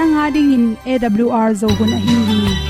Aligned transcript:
nanga 0.00 0.26
ding 0.34 0.52
in 0.56 0.66
awr 0.96 1.48
zo 1.62 1.68
hun 1.78 1.96
a 2.00 2.04
hin 2.08 2.20
hi 2.28 2.69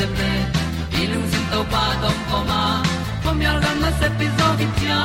se 0.00 0.06
ple 0.16 0.32
i 1.00 1.06
lung 1.12 1.26
sin 1.30 1.44
to 1.52 1.60
pa 1.72 1.84
tom 2.02 2.16
ko 2.30 2.38
ma. 2.50 2.62
Pom 3.22 3.42
yal 3.46 3.58
gam 3.64 3.76
na 3.84 3.90
se 4.00 4.08
pi 4.18 4.26
zo 4.36 4.48
gi 4.58 4.68
tia 4.78 5.00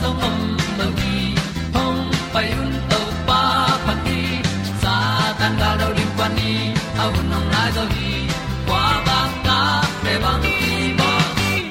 gen 0.00 0.12
ding 0.12 0.16
ta 0.18 0.26
om 0.26 0.56
lo 0.78 0.86
gi 0.98 1.34
hong 1.74 2.10
pai 2.32 2.48
un 2.62 2.72
to 2.90 3.00
pa 3.26 3.40
pa 3.86 3.94
ti 4.04 4.20
sa 4.82 4.94
tan 5.38 5.52
ga 5.60 5.70
do 5.80 5.86
ri 5.96 6.06
pa 6.18 6.26
ni 6.36 6.52
au 7.02 7.12
nong 7.30 7.48
lai 7.52 7.70
do 7.76 7.84
gi 7.94 8.12
kwa 8.66 8.84
ba 9.06 9.18
ta 9.46 9.58
pe 10.02 10.12
bang 10.22 10.42
ti 10.44 10.94
ba 10.98 11.10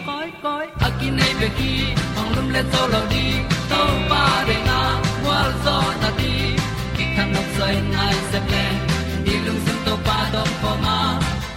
koi 0.08 0.30
koi 0.44 0.66
a 0.86 0.90
ki 1.00 1.10
nei 1.18 1.34
be 1.40 1.48
ki 1.58 1.72
ong 2.20 2.30
lum 2.36 2.48
le 2.56 2.62
zo 2.72 2.82
lo 2.94 3.02
di 3.14 3.26
to 3.70 3.82
pa 4.10 4.24
de 4.48 4.58
na 4.70 4.80
wa 5.26 5.40
zo 5.64 5.78
na 6.02 6.10
ti 6.20 6.34
ki 6.96 7.04
kan 7.16 7.28
nok 7.34 7.48
sai 7.58 7.76
nai 7.96 8.16
se 8.32 8.40
ple 8.48 8.66
ni 9.26 9.34
sun 9.66 9.78
to 9.86 9.94
pa 10.06 10.18
do 10.34 10.44
po 10.62 10.72
ma. 10.84 10.98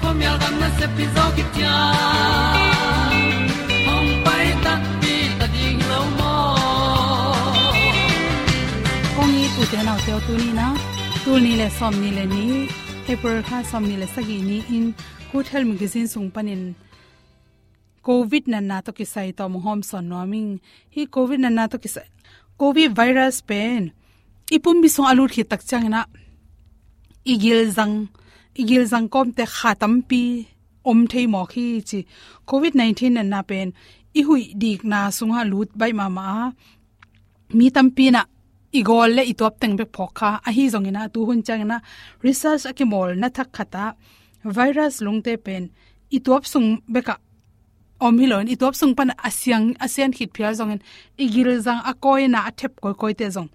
Po 0.01 0.09
mi 0.19 0.27
gam 0.41 0.55
na 0.63 0.69
se 0.79 0.87
pi 0.97 1.05
zo 1.15 1.25
ki 1.37 1.45
te 9.71 9.79
nau 9.85 9.99
te 10.05 10.13
tu 10.27 10.35
ni 10.41 10.51
na 10.59 10.67
tu 11.23 11.33
ni 11.45 11.53
le 11.61 11.69
som 11.79 11.95
ni 12.03 12.11
le 12.19 12.25
ni 12.35 12.45
paper 13.07 13.37
kha 13.49 13.59
som 13.71 13.85
ni 13.89 13.97
le 14.01 14.07
sagi 14.15 14.37
ni 14.49 14.59
in 14.77 14.85
good 15.31 15.47
health 15.53 15.69
magazine 15.71 16.09
sung 16.13 16.29
panin 16.35 16.63
covid 18.07 18.45
na 18.53 18.59
na 18.69 18.77
to 18.87 18.91
ki 18.99 19.07
sai 19.13 19.29
to 19.39 19.45
mo 19.53 19.59
hom 19.67 19.81
son 19.89 20.05
noming 20.13 20.51
hi 20.95 21.03
covid 21.17 21.41
na 21.45 21.51
na 21.57 21.65
to 21.73 21.77
ki 21.83 21.91
sai 21.95 22.09
covid 22.61 22.91
virus 23.01 23.37
pen 23.49 23.83
ipum 24.57 24.77
bi 24.83 24.89
song 24.95 25.09
alut 25.11 25.31
khi 25.35 25.43
tak 25.51 25.63
chang 25.69 25.87
na 25.95 26.01
igil 27.33 27.61
zang 27.77 27.95
igil 28.61 28.85
zang 28.93 29.07
kom 29.15 29.29
te 29.37 29.45
khatam 29.57 29.95
pi 30.09 30.23
om 30.91 30.99
thei 31.11 31.27
mo 31.35 31.43
khi 31.53 31.67
chi 31.89 32.01
covid 32.51 32.73
19 32.81 33.17
na 33.17 33.23
na 33.33 33.41
pen 33.51 33.69
i 34.19 34.21
hui 34.29 34.43
dik 34.63 34.81
na 34.93 35.01
sunga 35.17 35.41
lut 35.53 35.69
bai 35.81 35.93
ma 35.99 36.07
ma 36.17 36.27
mi 37.57 37.67
tam 37.77 37.89
pi 37.97 38.07
na 38.17 38.23
igol 38.73 39.11
le 39.17 39.23
itop 39.33 39.61
teng 39.61 39.77
be 39.77 39.85
phokha 39.85 40.31
a 40.47 40.51
hi 40.57 40.65
zongina 40.69 41.13
tu 41.13 41.25
hun 41.27 41.43
changna. 41.43 41.81
Research 42.23 42.65
akimol 42.71 43.17
na 43.17 43.29
thak 43.29 43.49
khata. 43.53 43.95
Virus 44.45 45.01
lungte 45.01 45.33
pen. 45.45 45.71
Itop 46.11 46.47
sung 46.47 46.69
beka 46.95 47.17
om 48.01 48.19
hilon 48.19 48.47
itop 48.47 48.75
sung 48.75 48.95
pan 48.95 49.11
asyang 49.29 49.75
asian 49.85 50.13
hit 50.13 50.31
phial 50.37 50.55
zongen 50.59 50.81
igil 51.19 51.51
zang 51.67 51.81
a 51.91 51.93
koi 51.95 52.27
na 52.27 52.39
athep 52.49 52.73
koi 52.83 52.95
koi 53.01 53.13
te 53.13 53.27
zong. 53.37 53.51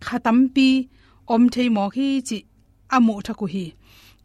Khatam 0.00 0.38
pi 0.54 0.88
om 1.26 1.48
thei 1.48 1.68
mo 1.68 1.84
hi 1.94 2.06
chi 2.28 2.38
amu 2.96 3.14
thaku 3.26 3.46
hi. 3.54 3.64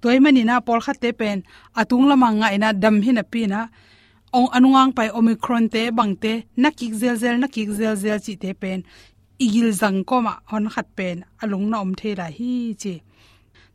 Toy 0.01 0.19
mani 0.23 0.43
na 0.43 0.59
por 0.59 0.79
khat 0.85 0.97
te 1.01 1.11
pen. 1.11 1.43
Atung 1.79 2.07
lama 2.09 2.29
nga 2.39 2.47
ina 2.55 2.69
dam 2.73 3.01
hi 3.05 3.11
na 3.11 3.23
pi 3.23 3.41
na. 3.47 3.67
Ong 4.37 4.49
anungang 4.55 4.93
pai 4.97 5.09
omicron 5.17 5.65
te 5.73 5.81
bangte 5.97 6.33
nakik 6.63 6.93
zel 7.01 7.15
zel, 7.21 7.35
nakik 7.41 7.69
zel 7.77 7.95
zel 8.03 8.19
chi 8.25 8.33
te 8.43 8.53
pen 8.61 8.79
igil 9.45 9.71
zang 9.81 9.99
ko 10.09 10.21
ma 10.25 10.33
hon 10.51 10.65
khat 10.73 10.87
pen 10.97 11.17
alung 11.43 11.67
na 11.71 11.81
om 11.81 11.93
the 11.99 12.09
hi 12.15 12.75
chi. 12.81 13.01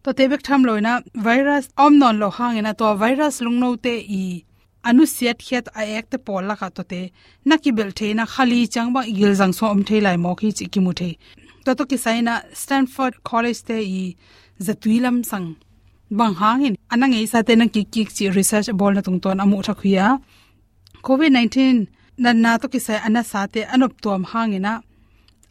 To 0.02 0.12
te 0.12 0.24
bek 0.28 0.42
tham 0.46 0.62
loina, 0.68 1.02
virus 1.26 1.68
om 1.78 1.98
non 1.98 2.18
lo 2.18 2.28
hang 2.28 2.58
ina, 2.58 2.74
to 2.74 2.94
virus 3.02 3.40
lung 3.40 3.58
no 3.60 3.76
te 3.76 3.94
i. 4.22 4.44
Anu 4.84 5.04
siat 5.14 5.38
khet 5.46 5.66
a 5.80 5.82
ek 5.98 6.10
te 6.10 6.18
pol 6.18 6.44
la 6.44 6.54
kha 6.60 6.68
to 6.76 6.82
te. 6.84 7.02
Nakibel 7.46 7.90
the 7.98 8.12
na 8.12 8.24
khali 8.26 8.60
chang 8.74 8.92
ba 8.92 9.00
igil 9.00 9.32
zang 9.40 9.54
so 9.54 9.66
om 9.66 9.82
the 9.82 10.00
lai 10.00 10.16
mo 10.16 10.34
khi 10.34 10.52
chi 10.58 10.66
ki 10.72 10.80
mu 10.80 10.92
the. 10.92 11.16
To 11.64 11.74
to 11.74 11.86
ki 11.86 11.96
saina 11.96 12.34
stanford 12.52 13.14
college 13.24 13.62
te 13.68 13.76
i 13.80 14.16
zatuilam 14.66 15.24
sang. 15.24 15.56
Bang 16.10 16.34
hangin 16.34 16.76
anang 16.92 17.14
ei 17.14 17.26
sa 17.32 17.40
te 17.40 17.54
na 17.56 17.66
ki 17.74 17.84
ki 17.92 18.04
chi 18.16 18.24
research 18.38 18.68
bol 18.80 18.92
na 18.92 19.00
tung 19.00 19.20
ton 19.20 19.40
amu 19.40 19.62
thakhuya. 19.62 20.20
Covid 21.02 21.32
19 21.32 21.88
nan 22.18 22.42
na 22.42 22.58
to 22.58 22.68
ki 22.68 22.78
sai 22.86 22.98
ana 23.06 23.24
sa 23.24 23.46
te 23.46 23.60
anop 23.74 23.92
tom 24.02 24.24
hangina 24.32 24.82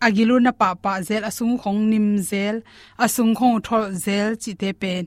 agilu 0.07 0.35
na 0.45 0.51
pa 0.51 0.69
pa 0.83 0.93
zel, 1.07 1.23
asung 1.29 1.55
khong 1.61 1.81
nim 1.91 2.07
zel, 2.29 2.55
asung 3.05 3.33
khong 3.37 3.57
thol 3.65 3.85
zel 4.05 4.29
chi 4.41 4.51
te 4.61 4.69
pen. 4.81 5.03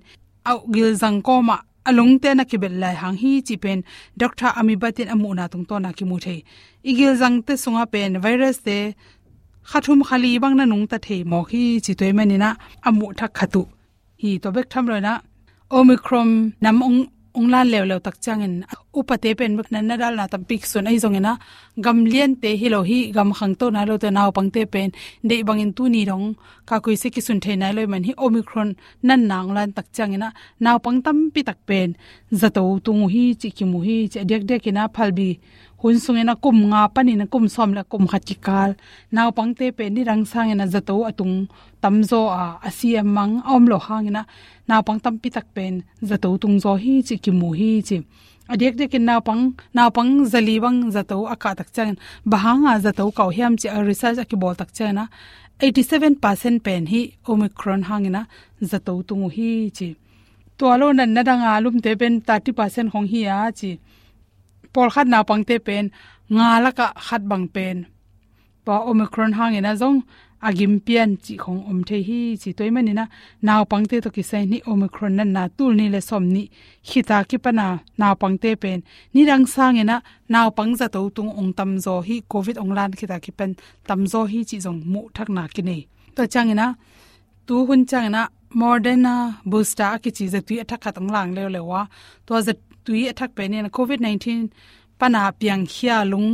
Au 0.50 0.58
gil 0.74 0.90
zang 1.02 1.18
ko 1.26 1.34
ma 1.48 1.56
alung 1.88 2.14
te 2.22 2.30
na 2.34 2.44
ki 2.50 2.56
bel 2.62 2.74
lai 2.82 2.94
hang 3.02 3.16
hi 3.22 3.32
chi 3.46 3.56
pen. 3.64 3.78
Doctor 4.20 4.50
ami 4.58 4.74
batin 4.82 5.08
amu 5.14 5.30
na 5.38 5.44
tung 5.52 5.64
to 5.68 5.76
na 5.84 5.90
ki 5.98 6.04
mu 6.10 6.16
the. 6.24 6.36
Igil 6.90 7.14
zang 7.20 7.36
te 7.46 7.54
sunga 7.62 7.84
pen, 7.92 8.12
virus 8.24 8.58
te, 8.66 8.78
khathum 9.70 10.00
khali 10.08 10.30
bang 10.42 10.56
na 10.58 10.64
nung 10.64 10.86
ta 10.90 10.98
the 11.06 11.16
mo 11.30 11.38
hi 11.50 11.62
chi 11.84 11.92
toy 11.98 12.12
mani 12.18 12.36
na 12.44 12.50
amu 12.88 13.06
thak 13.18 13.32
khatu. 13.38 13.62
Hi 14.22 14.30
to 14.42 14.48
bek 14.54 14.66
tham 14.72 14.84
roi 14.90 15.00
na. 15.06 15.12
Omicron 15.76 16.30
nam 16.62 16.82
ong 16.88 17.00
ong 17.38 17.48
lan 17.52 17.66
lew 17.72 17.84
lew 17.90 18.00
tak 18.06 18.16
changin. 18.24 18.54
Upate 18.98 19.30
pen 19.38 19.52
bek 19.58 19.68
nan 19.72 19.88
dal 20.02 20.14
na 20.16 20.24
tam 20.32 20.42
pik 20.48 20.62
sun 20.70 20.88
ai 20.90 20.98
zongena. 21.02 21.32
Gam 21.84 21.98
lien 22.12 22.32
te 22.42 22.50
hi 22.60 22.68
lo 22.74 22.80
hi, 22.88 22.98
gam 23.16 23.30
khang 23.38 23.54
to 23.60 23.66
na 23.70 23.84
lo 23.88 23.94
te 24.02 24.08
naw 24.10 24.28
pang 24.36 24.50
te 24.54 24.62
pen. 24.72 24.88
De 25.28 25.36
bangin 25.48 25.72
tu 25.76 25.84
ni 25.94 26.00
rong. 26.10 26.26
Ka 26.68 26.76
koi 26.84 26.96
se 27.02 27.08
ki 27.14 27.20
sun 27.26 27.38
the 27.44 27.52
nai 27.60 27.72
loi 27.76 27.86
man 27.92 28.02
hi 28.08 28.12
omicron 28.24 28.70
nan 29.06 29.20
nang 29.30 29.48
lan 29.56 29.68
tak 29.76 29.86
changina 29.96 30.28
naw 30.64 30.76
pang 30.84 30.98
tam 31.04 31.18
pi 31.34 31.40
tak 31.48 31.58
pen. 31.68 31.88
Zato 32.40 32.62
tu 32.84 32.92
hi, 33.12 33.24
chi 33.40 33.48
ki 33.56 33.64
mu 33.70 33.78
hi 33.86 33.96
che 34.12 34.20
dek 34.30 34.42
dek 34.50 34.66
ina 34.70 34.84
phalbi 34.94 35.30
hun 35.80 35.96
sungena 36.00 36.34
kum 36.44 36.58
nga 36.72 36.88
pani 36.94 37.14
na 37.20 37.26
kum 37.32 37.44
som 37.54 37.70
la 37.76 37.82
kum 37.90 38.04
khatikal 38.12 38.70
naw 39.14 39.28
pangte 39.36 39.66
pe 39.76 39.84
ni 39.94 40.02
rang 40.08 40.24
sang 40.30 40.50
zato 40.72 40.96
atung 41.10 41.36
tamzo 41.82 42.22
a 42.42 42.44
asiam 42.68 43.06
mang 43.16 43.34
om 43.54 43.64
lo 43.70 43.78
naw 44.68 44.80
pang 44.86 45.00
tam 45.04 45.14
pi 45.22 45.28
tak 45.36 45.46
pen 45.56 45.74
zato 46.08 46.28
tung 46.42 46.56
zo 46.64 46.72
hi 46.82 46.94
chi 47.06 47.16
ki 47.24 47.30
mu 47.40 47.48
hi 47.58 47.70
chi. 47.88 47.96
Adek 48.52 48.74
de 48.78 48.84
in 48.96 49.04
naw 49.08 49.20
pang 49.26 49.42
naw 49.76 49.88
pang 49.96 50.12
zali 50.32 50.56
wang 50.64 50.78
zato 50.94 51.16
aka 51.34 51.50
tak 51.58 51.68
chen 51.74 51.94
bahanga 52.30 52.72
zato 52.84 53.04
kau 53.16 53.30
hiam 53.36 53.52
chi 53.60 53.68
a 53.76 53.78
research 53.88 54.18
aki 54.22 54.36
bol 54.42 54.54
tak 54.60 54.70
chana 54.76 55.04
87% 55.60 56.60
pen 56.66 56.82
hi 56.92 57.00
omicron 57.30 57.82
hangina 57.88 58.22
zato 58.70 58.92
tung 59.08 59.26
hi 59.36 59.50
chi. 59.76 59.88
To 60.58 60.64
alo 60.74 60.86
nan 60.98 61.10
na 61.14 61.22
danga 61.28 61.52
lum 61.64 61.76
te 61.84 61.92
pen 62.00 62.14
30% 62.28 62.92
hong 62.92 63.08
hi 63.12 63.20
a 63.38 63.38
chi. 63.58 63.70
Pol 64.72 64.88
khat 64.94 65.06
naw 65.12 65.22
pang 65.28 65.44
te 65.48 65.56
pen, 65.66 65.84
nga 66.34 66.48
la 66.64 66.70
ka 66.78 66.86
khat 67.06 67.22
bang 67.30 67.46
pen. 67.54 67.76
Pa 68.64 68.74
omicron 68.90 69.32
hangina 69.38 69.72
zong 69.80 69.98
agim 70.42 70.80
pian 70.80 71.16
chi 71.24 71.34
khong 71.36 71.60
om 71.70 71.82
the 71.88 72.02
hi 72.08 72.36
chi 72.42 72.52
toy 72.52 72.70
mani 72.70 72.92
na. 72.92 73.06
Naw 73.42 73.64
pangte 73.64 73.96
to 74.02 74.10
ki 74.10 74.22
sai 74.22 74.44
ni 74.44 74.58
omicron 74.70 75.12
na 75.18 75.24
na 75.24 75.48
tul 75.56 75.72
ni 75.74 75.88
le 75.88 76.00
som 76.00 76.24
ni. 76.34 76.50
Khita 76.88 77.18
ki 77.28 77.38
pana 77.38 77.66
naw 77.98 78.14
pangte 78.14 78.50
pen. 78.62 78.82
Ni 79.14 79.24
rang 79.28 79.46
sang 79.46 79.78
ena 79.82 79.96
naw 80.28 80.48
pang 80.56 80.72
za 80.76 80.86
to 80.88 81.00
tung 81.16 81.30
ong 81.40 81.52
tam 81.58 81.70
zo 81.78 81.94
hi 82.08 82.16
covid 82.32 82.56
ong 82.62 82.72
lan 82.78 82.92
khita 82.98 83.16
ki 83.24 83.32
pen. 83.38 83.50
Tam 83.88 84.00
zo 84.12 84.20
hi 84.32 84.44
chi 84.48 84.56
jong 84.64 84.80
mu 84.92 85.00
thak 85.14 85.28
na 85.36 85.42
ki 85.54 85.62
nei 85.68 85.82
to 86.16 86.22
chang 86.32 86.50
ena 86.54 86.66
tu 87.46 87.56
hun 87.66 87.86
chang 87.90 88.06
ena 88.10 88.22
moderna, 88.60 89.14
booster 89.44 89.98
ki 90.02 90.10
chi 90.16 90.24
za 90.32 90.40
tu 90.46 90.54
athak 90.62 90.80
khatang 90.84 91.10
lang 91.14 91.30
le 91.36 91.42
le 91.54 91.60
wa. 91.70 91.80
To 92.26 92.40
za 92.46 92.52
tui 92.84 93.02
athak 93.12 93.30
pen 93.36 93.54
ena 93.54 93.68
covid 93.68 94.00
19 94.00 94.48
pana 94.98 95.20
piang 95.40 95.64
khia 95.72 95.96
lung 96.12 96.30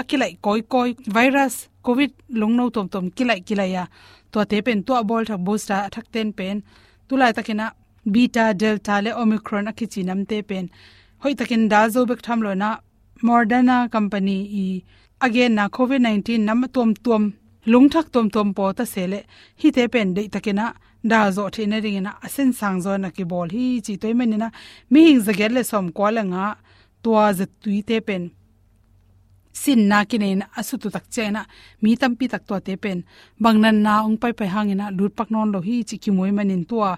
akilai 0.00 0.32
koi 0.44 0.60
koi 0.72 0.90
virus 1.16 1.54
covid 1.86 2.10
long 2.40 2.54
no 2.58 2.64
tom 2.74 2.86
tom 2.92 3.04
kilai 3.16 3.40
kilai 3.48 3.70
ya 3.76 3.84
à. 3.84 3.90
to 4.32 4.38
te 4.50 4.58
pen 4.66 4.78
to 4.86 4.94
bol 5.10 5.22
tha 5.28 5.36
booster 5.46 5.80
thak 5.94 6.06
ten 6.14 6.28
pen 6.38 6.56
tulai 7.08 7.32
takena 7.38 7.66
beta, 8.14 8.44
delta 8.60 8.94
le 9.04 9.10
omicron 9.22 9.66
akichi 9.70 10.00
namte 10.08 10.36
pen 10.48 10.64
hoi 11.22 11.34
takin 11.40 11.62
da 11.72 11.80
zo 11.94 12.00
bek 12.10 12.20
tham 12.26 12.38
lo 12.46 12.52
na 12.62 12.68
moderna 13.26 13.76
company 13.94 14.38
i 14.62 14.66
again 15.26 15.52
na 15.58 15.64
covid 15.76 16.00
19 16.02 16.44
nam 16.48 16.60
tom 16.74 16.90
tom 17.06 17.22
lung 17.72 17.88
thak 17.94 18.06
tom 18.14 18.26
tom 18.34 18.48
po 18.56 18.64
ta 18.78 18.84
sele 18.94 19.20
hi 19.60 19.68
te 19.76 19.84
pen 19.92 20.08
de 20.16 20.22
takena 20.34 20.66
da 21.10 21.20
zo 21.36 21.44
thina 21.54 21.78
ring 21.84 22.00
na 22.06 22.12
asen 22.26 22.50
sang 22.58 22.78
zo 22.84 22.92
na 23.02 23.08
ki 23.16 23.24
bol 23.32 23.48
hi 23.56 23.64
chi 23.86 23.94
toy 24.02 24.12
men 24.18 24.32
na 24.42 24.48
mi 24.92 25.00
hing 25.06 25.20
zagel 25.26 25.52
le 25.56 25.62
som 25.70 25.86
ko 25.96 26.06
la 26.16 26.22
nga 26.32 26.44
tua 27.02 27.24
za 27.38 27.46
tui 27.62 27.80
te 27.88 27.96
pen 28.08 28.22
sin 29.62 29.80
na 29.90 29.98
kinen 30.10 30.38
ne 30.40 30.46
asu 30.58 30.74
tu 30.82 30.88
tak 30.94 31.06
chena, 31.14 31.42
mi 31.82 31.90
tam 32.00 32.12
pi 32.18 32.26
tak 32.32 32.42
to 32.48 32.54
te 32.66 32.74
pen. 32.82 32.98
Bangnan 33.42 33.76
na 33.86 33.92
ong 34.06 34.16
pai 34.22 34.32
pai 34.38 34.48
hangena 34.54 34.86
lut 34.98 35.12
pak 35.18 35.28
non 35.34 35.48
lo 35.54 35.60
hi 35.68 35.76
chi 35.88 35.96
ki 36.02 36.10
moi 36.16 36.30
manin 36.36 36.64
tua, 36.70 36.90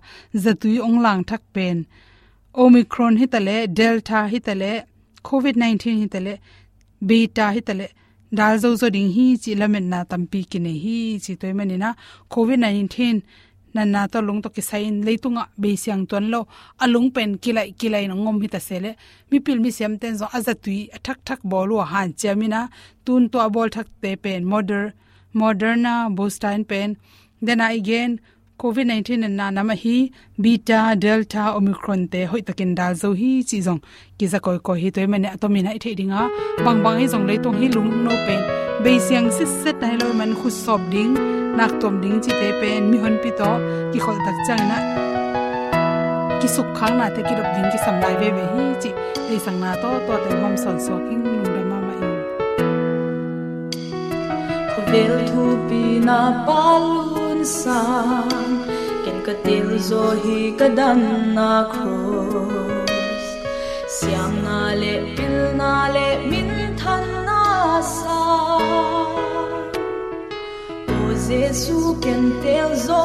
zatui 0.44 0.76
ong 0.86 0.98
lang 1.04 1.22
thak 1.30 1.42
pen. 1.54 1.76
Omicron 2.62 3.14
hitale, 3.20 3.56
delta 3.78 4.20
hitale, 4.32 4.72
covid 5.28 5.54
19 5.56 6.02
hitale, 6.02 6.34
beta 7.08 7.46
hitale 7.56 7.88
dal 8.30 8.58
zo 8.62 8.74
zo 8.80 8.88
ding 8.90 9.10
hi 9.16 9.26
chi 9.42 9.52
lamen 9.60 9.86
na 9.92 9.98
tampi 10.10 10.40
ki 10.50 10.58
ne 10.64 10.72
hi 10.84 10.96
chi 11.24 11.32
toy 11.40 11.52
manina, 11.58 11.90
covid 12.34 12.58
19 12.60 13.22
nan 13.78 13.92
na 13.94 14.06
to 14.12 14.20
lung 14.28 14.40
to 14.44 14.48
ki 14.56 14.62
sain 14.70 14.94
leitunga 15.06 15.44
be 15.62 15.70
siang 15.82 16.06
ton 16.10 16.30
lo. 16.32 16.40
Alung 16.84 17.08
pen 17.14 17.36
kilai 17.42 17.68
kilai 17.80 18.04
no 18.10 18.14
ngom 18.22 18.40
hita 18.44 18.60
sele. 18.68 18.90
Mi 19.30 19.38
pil 19.48 19.58
mi 19.64 19.70
siam 19.76 19.98
ten 20.02 20.16
zo 20.20 20.26
azatui 20.38 20.78
thak 21.04 21.18
thak 21.26 21.40
bolu 21.50 21.84
han. 21.92 22.08
Chamina 22.20 22.62
tun 23.04 23.28
to 23.32 23.50
bol 23.54 23.68
thak 23.76 23.86
te 24.02 24.16
pen. 24.24 24.44
Modern 24.54 24.92
moderna 25.34 25.94
bostein 26.16 26.66
pen. 26.66 26.96
Then 27.40 27.60
again, 27.60 28.20
covid 28.58 28.86
19 28.86 29.36
na 29.36 29.50
nama 29.50 29.74
hi, 29.74 30.10
beta, 30.40 30.96
delta, 30.98 31.54
omicron 31.58 32.10
te 32.10 32.24
hoi 32.24 32.40
takin 32.40 32.74
dal 32.74 32.94
zo 33.02 33.12
hi 33.20 33.30
chi 33.48 33.60
jong 33.66 33.80
ki 34.18 34.26
za 34.26 34.38
koi 34.46 34.58
ko 34.58 34.74
hi 34.82 34.90
toy 34.90 35.06
mane 35.06 35.28
atomina 35.34 35.70
i 35.78 35.78
thedinga 35.84 36.28
bang 36.64 36.82
bang 36.84 36.98
hi 37.00 37.06
jong 37.12 37.26
le 37.30 37.38
tong 37.44 37.58
hi 37.62 37.68
lung 37.78 37.90
no 38.04 38.10
pen. 38.26 38.40
Be 38.84 38.98
siang 39.08 39.30
sis 39.36 39.52
set 39.62 39.80
dai 39.80 39.96
lo 40.00 40.12
man 40.12 40.34
khu 40.40 40.50
sob 40.50 40.80
ding 40.94 41.37
nak 41.58 41.72
tom 41.80 41.94
ding 42.02 42.18
chi 42.24 42.32
te 42.40 42.48
pen 42.60 42.80
mi 42.90 42.98
hon 43.02 43.14
pi 43.22 43.30
to, 43.40 43.50
ki 43.92 43.98
khol 44.04 44.18
tak 44.26 44.36
chang 44.46 44.62
na. 44.70 44.78
Ki 46.40 46.48
suk 46.54 46.68
khang 46.78 46.94
na 46.98 47.06
te 47.14 47.20
ki 47.28 47.34
rop 47.38 47.48
ding 47.54 47.68
ki 47.72 47.78
sam 47.84 47.96
lai 48.02 48.14
ve 48.20 48.28
ve 48.36 48.44
hi 48.52 48.64
chi. 48.82 48.90
Te 49.26 49.36
sang 49.44 49.58
na 49.62 49.70
to 49.82 49.90
to 50.06 50.14
te 50.24 50.30
hom 50.42 50.54
son 50.62 50.76
so 50.86 50.94
king 51.06 51.22
lung 51.30 51.46
da 51.54 51.62
ma 51.70 51.78
ma 51.86 51.94
in 52.02 52.12
vel 54.92 55.14
thu 55.30 55.44
pi 55.68 55.82
na 56.08 56.20
palun 56.46 57.40
sang. 57.60 58.54
Ken 59.04 59.18
ka 59.26 59.34
til 59.44 59.68
zo 59.88 60.04
hi 60.22 60.38
ka 60.60 60.68
dan 60.78 61.00
na 61.36 61.50
cross 61.72 63.26
siam 63.98 64.32
na 64.44 64.58
le, 64.80 64.94
pil 65.16 65.36
na 65.60 65.72
le, 65.94 66.08
min 66.30 66.50
than 66.80 67.04
na 67.28 67.42
sa. 67.96 68.18
Giêsu 71.28 71.78
ken 72.00 72.22
tel 72.42 72.70
zo 72.86 73.04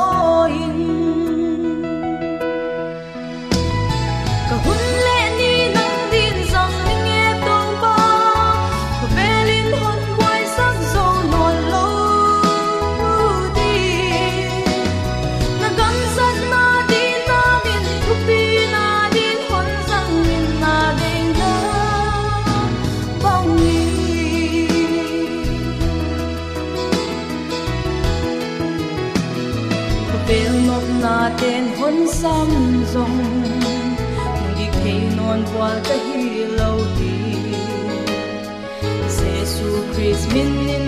in 32.23 32.85
sam 32.85 33.17
đi 34.57 34.65
khe 34.73 34.93
non 35.17 35.43
qua 35.53 35.71
ka 35.87 35.95
hi 36.05 36.45
lo 36.57 36.71
ti 36.97 37.13
Jesu 39.17 39.69
Christ 39.93 40.33
min 40.33 40.69
in 40.77 40.87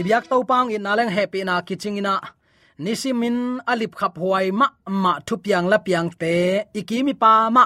ibyak 0.00 0.24
to 0.30 0.36
pang 0.48 0.68
in 0.74 0.86
aleng 0.90 1.12
happy 1.12 1.44
na 1.44 1.60
kiching 1.60 2.00
ina 2.00 2.14
nisimin 2.78 3.60
alip 3.68 3.92
khap 3.94 4.16
huai 4.18 4.48
ma 4.50 4.66
ma 4.88 5.12
thu 5.26 5.36
piang 5.44 5.66
la 5.72 5.78
piang 5.78 6.08
te. 6.20 6.34
Ikimi 6.74 7.14
pa 7.22 7.32
ma 7.56 7.64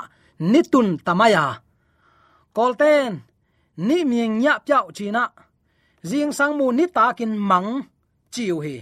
nitun 0.53 0.99
tamaya 1.07 1.45
kolten 2.57 3.23
ni 3.87 4.05
mieng 4.11 4.35
nya 4.43 4.59
pyao 4.67 4.91
china 4.97 5.25
jing 6.09 6.33
sang 6.39 6.59
mu 6.59 6.67
ni 6.73 6.87
ta 6.97 7.13
kin 7.19 7.33
mang 7.51 7.71
chiu 8.35 8.61
hi 8.65 8.77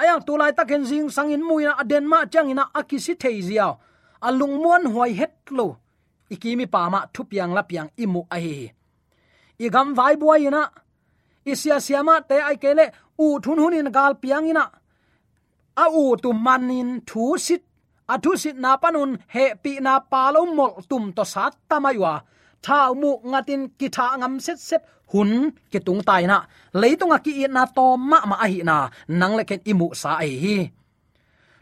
ayang 0.00 0.22
tulai 0.26 0.52
takin 0.58 0.82
jing 0.88 1.08
sang 1.14 1.30
in 1.34 1.42
muina 1.48 1.72
aden 1.80 2.04
ma 2.12 2.18
chang 2.32 2.50
ina 2.52 2.64
akisi 2.78 3.14
thei 3.22 3.38
ziaw 3.48 3.72
alung 4.26 4.54
muan 4.62 4.84
huai 4.92 5.12
het 5.20 5.34
lo 5.56 5.79
ikimi 6.34 6.66
pama 6.74 6.90
ma 6.90 7.00
thu 7.14 7.22
piang 7.30 7.52
la 7.56 7.62
piang 7.70 7.90
imu 8.04 8.20
ahi. 8.36 8.56
Hi 8.66 8.72
igam 9.64 9.88
vai 9.98 10.14
buai 10.20 10.46
ina. 10.48 10.62
Isia 11.50 11.76
siama 11.86 12.14
te 12.28 12.36
ai 12.48 12.56
kele 12.62 12.84
u 13.24 13.26
thun 13.44 13.58
hunin 13.62 13.88
gal 13.96 14.12
piang 14.22 14.46
ina. 14.50 14.64
A 15.82 15.84
u 16.02 16.04
tu 16.22 16.30
manin 16.32 16.90
thu 17.08 17.24
sit. 17.46 17.62
A 18.12 18.14
thu 18.22 18.30
sit 18.42 18.56
na 18.64 18.70
panun 18.82 19.10
he 19.34 19.44
pi 19.62 19.72
na 19.86 19.92
palo 20.12 20.40
mol 20.56 20.72
tum 20.90 21.04
to 21.16 21.24
sat 21.32 21.52
tamaywa 21.68 22.14
tha 22.64 22.78
mu 23.00 23.10
ngatin 23.30 23.62
ki 23.78 23.88
tha 23.96 24.06
ngam 24.20 24.34
set 24.44 24.58
set 24.68 24.82
hun 25.12 25.30
ki 25.70 25.78
tung 25.86 26.02
tai 26.08 26.24
na. 26.30 26.38
Leitunga 26.80 27.18
ki 27.24 27.32
na 27.56 27.62
to 27.76 27.86
ma 28.10 28.18
ma 28.30 28.36
ahi 28.44 28.60
na. 28.70 28.76
Nang 29.20 29.34
le 29.38 29.44
ken 29.50 29.60
imu 29.70 29.88
sa 30.00 30.10
ai 30.22 30.32
hi. 30.42 30.56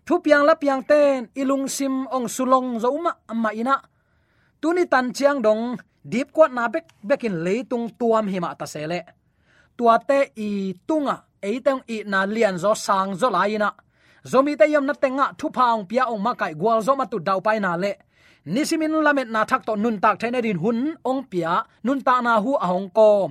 Thu 0.06 0.14
piang 0.24 0.44
la 0.48 0.54
piang 0.62 0.82
ten 0.90 1.28
ilung 1.40 1.66
sim 1.76 1.94
ong 2.16 2.28
sulong 2.34 2.68
zo 2.82 2.88
ma 3.04 3.12
ma 3.42 3.50
ina 3.60 3.76
tuni 4.60 4.84
tan 4.92 5.12
chiang 5.16 5.42
dong 5.42 5.76
deep 6.04 6.32
kwat 6.32 6.50
na 6.52 6.68
bek, 6.68 6.84
bekin 7.02 7.44
leitung 7.44 7.86
tuam 7.98 8.26
hi 8.32 8.38
ma 8.40 8.54
ta 8.54 8.66
sele 8.66 9.00
tua 9.78 9.94
te 10.08 10.18
i 10.36 10.74
tunga 10.88 11.16
eiteng 11.42 11.80
i 11.86 12.02
na 12.12 12.26
lian 12.26 12.58
zo 12.58 12.74
sang 12.74 13.14
zo 13.20 13.30
lai 13.30 13.54
na. 13.58 13.70
Zomi 14.30 14.52
te 14.58 14.66
yam 14.72 14.84
na 14.86 14.94
tenga 15.02 15.26
thu 15.38 15.46
phang 15.56 15.86
pia 15.88 16.04
ong 16.12 16.22
ma 16.26 16.32
kai 16.40 16.54
gwal 16.60 16.80
zo 16.86 16.92
ma 16.98 17.04
tu 17.12 17.18
dau 17.18 17.40
pai 17.46 17.58
na 17.60 17.72
le. 17.82 17.92
Nisimin 18.54 18.94
lamet 19.06 19.28
na 19.34 19.40
thak 19.50 19.62
to 19.66 19.72
nun 19.76 19.96
tak 20.02 20.16
thaina 20.20 20.40
din 20.42 20.58
hun, 20.62 20.78
ong 21.10 21.22
pia, 21.30 21.52
nun 21.86 22.00
ta 22.06 22.14
na 22.20 22.32
hu 22.44 22.52
ahong 22.66 22.90
kom. 22.98 23.30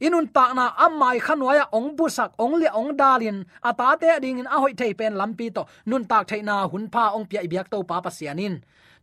Inun 0.00 0.26
ta 0.34 0.44
na 0.56 0.64
amai 0.84 1.18
khanwaya 1.26 1.64
ong 1.76 1.88
busak 1.96 2.30
ong 2.42 2.54
le 2.60 2.68
ong 2.80 2.92
dalin 3.00 3.38
ata 3.62 3.96
te 4.00 4.10
ding 4.22 4.38
in 4.42 4.48
ahoi 4.54 4.74
thei 4.80 4.92
pen 4.98 5.14
lampi 5.20 5.46
to 5.56 5.62
nun 5.86 6.04
tak 6.10 6.26
thaina 6.28 6.66
hun 6.72 6.84
pha 6.92 7.04
ong 7.16 7.26
pia 7.30 7.40
ibyak 7.46 7.70
to 7.72 7.78
pa 7.88 8.02
pasianin 8.04 8.54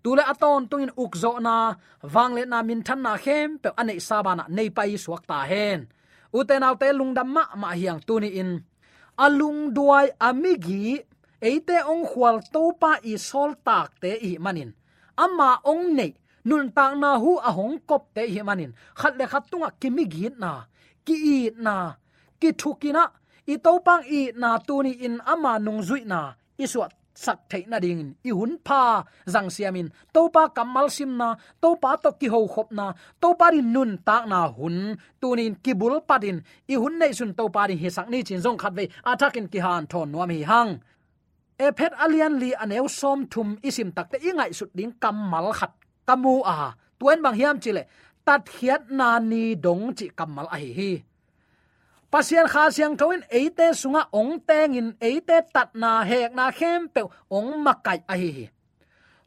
tule 0.03 0.23
aton 0.31 0.67
tungin 0.69 0.93
ukzo 1.03 1.39
na 1.39 1.75
wangle 2.13 2.43
na 2.45 2.57
min 2.67 2.81
than 2.83 3.01
na 3.01 3.17
khem, 3.17 3.59
pe 3.61 3.69
anei 3.79 3.99
sabana 4.07 4.43
nei 4.49 4.69
pai 4.69 4.97
suak 5.03 5.23
ta 5.29 5.37
hen. 5.51 5.79
Uten 6.33 6.63
alte 6.63 6.87
lungdam 6.99 7.29
ma 7.35 7.43
ma 7.61 7.69
hiang 7.79 8.01
tuni 8.07 8.29
in. 8.41 8.51
Alung 9.25 9.73
duai 9.75 10.07
amigi, 10.27 10.99
eite 11.41 11.77
ong 11.91 12.05
khwal 12.09 12.37
to 12.53 12.63
pa 12.81 12.91
i 13.11 13.13
sol 13.17 13.51
tak 13.65 13.89
te 14.01 14.11
i 14.29 14.31
manin. 14.43 14.71
Amma 15.23 15.49
ong 15.71 15.93
nei, 15.97 16.11
nun 16.47 16.71
tak 16.75 16.93
na 17.01 17.09
hu 17.21 17.31
ahong 17.49 17.77
kop 17.89 18.03
te 18.15 18.23
hi 18.33 18.41
manin. 18.47 18.71
Khat 18.99 19.13
le 19.19 19.25
khat 19.31 19.43
tunga 19.51 19.69
kimi 19.81 20.03
gi 20.13 20.25
na, 20.41 20.51
ki 21.05 21.15
i 21.35 21.37
na, 21.65 21.75
ki 22.39 22.49
thukina 22.61 23.03
i 23.47 23.55
to 23.57 23.73
pang 23.85 24.03
i 24.19 24.21
na 24.41 24.49
tuni 24.67 24.91
in 25.05 25.15
ama 25.33 25.59
nung 25.59 25.81
zui 25.87 26.01
na 26.05 26.33
iswat 26.57 26.91
sak 27.13 27.39
thei 27.49 27.63
na 27.67 27.77
ding 27.79 28.13
i 28.29 28.31
hun 28.37 28.53
pha 28.65 29.03
zang 29.33 29.49
siamin 29.55 29.87
to 30.13 30.21
pa 30.33 30.43
kamal 30.55 30.87
sim 30.95 31.11
na 31.17 31.35
to 31.61 31.69
pa 31.81 31.95
to 32.03 32.09
ki 32.19 32.27
ho 32.33 32.39
khop 32.53 32.69
na 32.71 32.85
to 33.21 33.29
pa 33.39 33.47
rin 33.53 33.67
nun 33.73 33.91
ta 34.07 34.17
na 34.31 34.39
hun 34.57 34.77
tunin 35.21 35.53
kibul 35.63 35.95
padin 36.09 36.37
i 36.73 36.75
hun 36.81 36.95
nei 36.99 37.11
sun 37.17 37.31
to 37.37 37.43
pa 37.55 37.61
ri 37.69 37.75
he 37.81 37.89
sak 37.95 38.07
ni 38.11 38.19
chin 38.27 38.41
jong 38.43 38.57
khat 38.61 38.73
ve 38.77 38.85
atakin 39.11 39.47
ki 39.51 39.59
han 39.65 39.83
thon 39.91 40.07
nuam 40.11 40.29
hi 40.35 40.41
hang 40.51 40.71
e 41.65 41.67
phet 41.77 41.93
alian 42.03 42.33
li 42.41 42.49
aneu 42.63 42.85
som 42.99 43.19
thum 43.31 43.47
isim 43.67 43.89
takte 43.95 44.17
ingai 44.27 44.51
sut 44.57 44.71
ding 44.77 44.93
kamal 45.03 45.47
khat 45.59 45.71
kamu 46.07 46.35
a 46.55 46.55
tuen 46.99 47.19
bang 47.23 47.37
hiam 47.39 47.55
chile 47.63 47.83
tat 48.25 48.41
hiat 48.55 48.81
na 48.97 49.09
ni 49.31 49.43
dong 49.65 49.85
chi 49.97 50.05
kamal 50.19 50.47
a 50.55 50.57
hi 50.63 50.71
hi 50.79 50.91
pasian 52.11 52.47
kha 52.53 52.63
siang 52.75 52.95
thoin 52.99 53.23
eite 53.37 53.67
sunga 53.81 54.03
ong 54.19 54.43
teng 54.47 54.75
in 54.79 54.89
eite 54.99 55.37
tat 55.53 55.69
na 55.81 56.03
hek 56.09 56.31
na 56.37 56.45
khem 56.57 56.81
pe 56.93 57.01
ong 57.37 57.49
makai 57.65 57.99
a 58.13 58.15
hi 58.21 58.51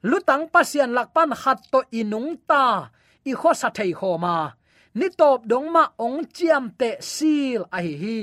lutang 0.04 0.52
pasian 0.52 0.92
lakpan 0.92 1.32
hat 1.32 1.64
to 1.72 1.80
inung 1.88 2.36
ta, 2.44 2.92
i 3.24 3.32
kho 3.32 3.50
sa 3.56 3.72
thei 3.72 3.96
kho 3.96 4.20
ma. 4.20 4.52
Ni 4.94 5.08
top 5.10 5.48
dong 5.48 5.72
ma 5.72 5.84
ong 5.98 6.28
chiam 6.28 6.70
te 6.78 7.00
sil 7.00 7.64
a 7.72 7.80
hi 7.80 7.94
hi. 8.02 8.18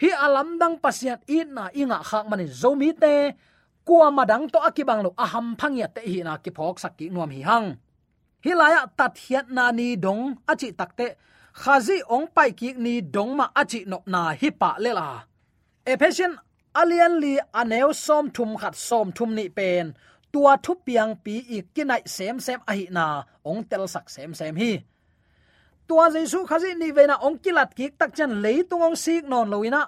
Hi 0.00 0.10
alam 0.14 0.56
dang 0.60 0.78
pasian 0.78 1.18
i 1.26 1.42
na 1.44 1.68
inga 1.74 1.98
khak 2.08 2.24
manin 2.30 2.48
zomi 2.48 2.94
te 2.94 3.34
kwa 3.86 4.08
madang 4.14 4.46
to 4.52 4.58
akibang 4.62 5.02
lo 5.02 5.10
aham 5.18 5.58
phangya 5.60 5.90
te 5.94 6.00
hi 6.06 6.22
na 6.22 6.38
ki 6.38 6.50
phok 6.56 6.78
sak 6.82 6.94
ki 6.98 7.10
nuam 7.10 7.30
hi 7.34 7.42
hang. 7.42 7.68
Hilaya 8.44 8.86
tat 8.98 9.18
hiat 9.18 9.46
na 9.50 9.74
ni 9.74 9.98
dong 9.98 10.38
achi 10.46 10.70
takte 10.78 11.18
khazi 11.62 11.98
ong 12.14 12.26
pai 12.36 12.50
ki 12.58 12.68
ni 12.84 12.94
dong 13.14 13.32
ma 13.38 13.46
achi 13.60 13.80
nop 13.90 14.04
na 14.14 14.22
hi 14.40 14.48
pa 14.60 14.70
le 14.84 14.90
la 15.00 15.08
ephesian 15.92 16.32
alian 16.80 17.14
li 17.22 17.32
aneu 17.60 17.88
som 18.04 18.24
thum 18.36 18.50
khat 18.60 18.74
som 18.88 19.06
thum 19.16 19.30
ni 19.38 19.46
pen 19.58 19.84
tua 20.32 20.52
thu 20.64 20.72
piang 20.86 21.12
pi 21.24 21.34
i 21.56 21.58
kinai 21.74 22.02
sem 22.16 22.36
sem 22.46 22.60
a 22.70 22.72
hi 22.78 22.86
na 22.96 23.06
ong 23.50 23.62
tel 23.70 23.84
sak 23.94 24.06
sem 24.14 24.30
sem 24.38 24.54
hi 24.62 24.72
tua 25.88 26.04
jesu 26.14 26.38
khazi 26.48 26.70
ni 26.80 26.88
ve 26.96 27.04
na 27.10 27.16
ong 27.26 27.38
kilat 27.44 27.70
ki 27.78 27.86
tak 27.98 28.10
chan 28.16 28.32
leitung 28.44 28.82
ong 28.88 28.98
sik 29.04 29.24
non 29.30 29.46
loina 29.52 29.82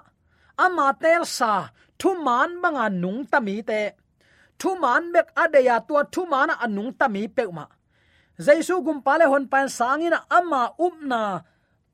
ama 0.65 0.87
tel 1.01 1.23
sa 1.37 1.53
thu 1.99 2.09
man 2.25 2.49
banga 2.61 2.85
nung 3.03 3.21
tami 3.31 3.55
te 3.69 3.81
thu 4.59 4.69
man 4.83 5.03
bek 5.13 5.27
adeya 5.43 5.75
tua 5.87 6.01
thu 6.13 6.21
mana 6.33 6.53
anung 6.65 6.91
tami 6.99 7.23
pe 7.35 7.43
ma 7.57 7.65
jaisu 8.45 8.75
gum 8.85 8.99
pale 9.05 9.25
hon 9.31 9.45
pan 9.51 9.67
sangina 9.77 10.19
ama 10.37 10.61
upna 10.85 11.21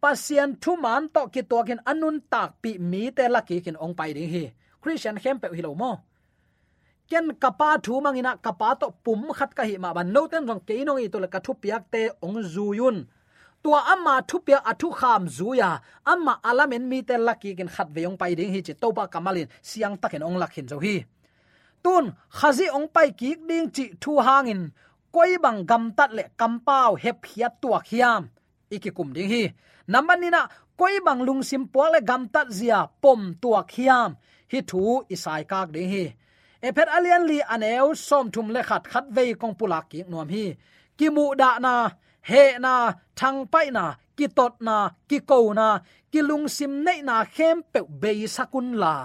pasian 0.06 0.50
thu 0.62 0.72
man 0.86 1.04
to 1.16 1.22
ki 1.34 1.42
to 1.52 1.58
kin 1.68 1.80
anun 1.92 2.18
tak 2.34 2.50
pi 2.62 2.72
mi 2.92 3.04
te 3.18 3.26
la 3.34 3.42
ki 3.48 3.58
kin 3.66 3.78
ong 3.84 3.94
pai 4.00 4.14
ding 4.18 4.30
hi. 4.34 4.44
Christian 4.82 5.18
hem 5.24 5.38
pe 5.42 5.48
hilo 5.58 5.72
mo. 5.82 5.92
Ken 7.10 7.26
kapa 7.44 7.70
thu 7.86 7.94
mangina 8.06 8.32
kapa 8.46 8.70
to 8.82 8.88
pum 9.04 9.22
khat 9.38 9.52
ka 9.58 9.64
hi 9.70 9.76
ma 9.84 9.90
ban 9.98 10.08
no 10.16 10.22
ten 10.32 10.44
rong 10.50 10.62
ke 10.68 10.76
no 10.88 10.94
i 11.06 11.08
to 11.14 11.18
la 11.24 11.30
ka 11.34 11.40
thu 11.46 11.52
piak 11.64 11.84
te 11.94 12.02
ong 12.26 12.38
zuyun 12.54 12.98
tua 13.64 13.80
amma 13.94 14.16
thu 14.30 14.38
pia 14.46 14.60
athu 14.72 14.88
kham 15.00 15.24
zuya 15.38 15.70
amma 16.12 16.34
alamen 16.50 16.84
mi 16.92 17.00
te 17.10 17.16
laki 17.28 17.52
kin 17.58 17.70
khat 17.76 17.88
ve 17.96 18.02
ong 18.10 18.18
pai 18.22 18.32
ding 18.38 18.52
hi 18.54 18.60
chi 18.68 18.74
to 18.82 18.88
ba 18.98 19.04
kamalin 19.14 19.48
siang 19.70 19.96
takin 20.02 20.26
ong 20.28 20.38
lakhin 20.42 20.66
zo 20.72 20.78
hi. 20.86 20.96
Tun, 21.84 22.06
khazi 22.38 22.66
ong 22.78 22.88
pai 22.96 23.10
ki 23.20 23.30
ding 23.50 23.68
chi 23.76 23.86
thu 24.02 24.12
hangin. 24.28 24.62
Koi 25.16 25.32
bang 25.44 25.60
gam 25.70 25.84
tat 25.98 26.12
le 26.18 26.24
kampau 26.40 26.92
hep 27.04 27.18
hiat 27.30 27.54
tua 27.62 27.80
hiam 27.90 28.22
iki 28.76 28.90
kum 28.98 29.10
ding 29.16 29.30
hi 29.34 29.44
number 29.88 30.18
ni 30.18 30.30
na 30.30 30.42
koi 30.80 30.96
bang 31.06 31.22
lung 31.28 31.44
sim 31.50 31.64
po 31.74 31.84
le 31.94 32.00
gam 32.10 32.24
tat 32.34 32.48
zia 32.58 32.80
pom 33.02 33.22
tua 33.42 33.62
khiam 33.72 34.12
hi 34.52 34.60
thu 34.70 34.82
isai 35.14 35.44
kak 35.52 35.68
de 35.76 35.84
hi. 35.92 36.06
Ephet 36.68 36.90
alian 36.98 37.24
li 37.30 37.38
aneu 37.54 37.88
som 38.08 38.26
thum 38.34 38.48
le 38.56 38.62
khat 38.70 38.84
khat 38.92 39.06
vei 39.16 39.34
kong 39.42 39.56
pulak 39.60 39.86
ki 39.92 40.00
nuam 40.10 40.28
hi. 40.36 40.46
Ki 40.98 41.08
mu 41.16 41.26
da 41.42 41.50
na, 41.66 41.76
he 42.30 42.44
na, 42.66 42.76
thang 43.20 43.40
pai 43.52 43.68
na, 43.78 43.86
ki 44.18 44.28
tot 44.38 44.54
na, 44.68 44.78
ki 45.10 45.18
ko 45.30 45.38
na, 45.60 45.68
ki 46.12 46.22
lung 46.30 46.48
sim 46.56 46.72
nei 46.86 47.00
na 47.10 47.16
khem 47.36 47.58
pe 47.74 47.80
be 48.02 48.12
sakun 48.36 48.68
la. 48.82 48.96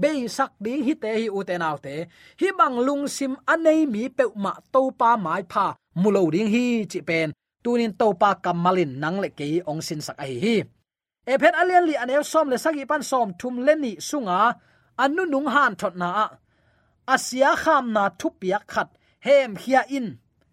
Be 0.00 0.10
sak 0.36 0.52
di 0.64 0.72
hi 0.86 0.94
te 1.02 1.10
hi 1.20 1.26
u 1.38 1.40
te 1.48 1.54
naw 1.62 1.76
te. 1.84 1.94
Hi 2.40 2.48
bang 2.58 2.76
lung 2.86 3.04
sim 3.16 3.32
anei 3.52 3.80
mi 3.92 4.02
pe 4.16 4.24
ma 4.44 4.52
to 4.72 4.82
pa 5.00 5.10
mai 5.24 5.42
pha. 5.52 5.66
Mulo 6.02 6.22
ding 6.34 6.50
hi, 6.54 6.66
chi 6.90 7.00
pen 7.08 7.28
tunin 7.62 7.92
topa 8.00 8.30
kamalin 8.44 8.92
nang 9.02 9.16
le 9.22 9.28
ke 9.38 9.46
ong 9.70 9.82
sin 9.86 10.00
sak 10.06 10.18
ai 10.24 10.34
hi. 10.44 10.56
Ephet 11.32 11.54
alian 11.60 11.84
li 11.88 11.94
anel 12.02 12.24
som 12.32 12.46
le 12.52 12.56
sagi 12.64 12.84
pan 12.90 13.02
som 13.10 13.28
thum 13.40 13.54
le 13.66 13.74
ni 13.74 13.92
sunga 14.08 14.38
anu 15.02 15.22
nung 15.32 15.48
han 15.54 15.72
thot 15.80 15.94
na 16.00 16.08
asia 17.14 17.50
kham 17.62 17.84
na 17.96 18.04
thupiak 18.20 18.64
khat, 18.72 18.88
hem 19.26 19.50
hia 19.62 19.82
in. 19.96 20.06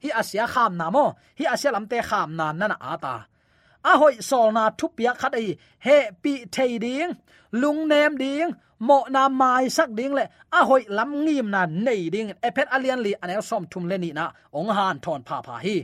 Hi 0.03 0.09
asia 0.21 0.45
kham 0.53 0.71
na 0.79 0.85
mo, 0.95 1.05
hi 1.37 1.43
asia 1.53 1.69
lamte 1.75 1.99
kham 2.09 2.29
na 2.39 2.45
nana 2.59 2.77
ata 2.93 3.15
a 3.85 3.97
hoi 4.01 4.15
sol 4.29 4.51
na 4.51 4.63
thupiak 4.79 5.17
khat 5.21 5.33
ai, 5.39 5.57
he 5.85 5.97
pi 6.23 6.33
thei 6.55 6.77
ding, 6.85 7.11
lung 7.51 7.87
nem 7.91 8.17
ding, 8.17 8.51
mo 8.87 8.97
na 9.09 9.29
mai 9.29 9.65
sak 9.77 9.89
ding 9.97 10.13
le. 10.17 10.25
A 10.57 10.59
hoi 10.69 10.83
lam 10.97 11.11
ngim 11.25 11.47
na 11.55 11.61
nei 11.85 12.09
ding. 12.13 12.29
Ephet 12.47 12.67
alian 12.75 12.99
li 13.05 13.11
anel 13.23 13.43
som 13.49 13.63
thum 13.71 13.85
le 13.89 13.97
ni 13.97 14.09
na, 14.17 14.25
ong 14.57 14.71
han 14.77 14.97
thon 15.03 15.21
pha 15.27 15.37
pha 15.47 15.55
hi 15.65 15.77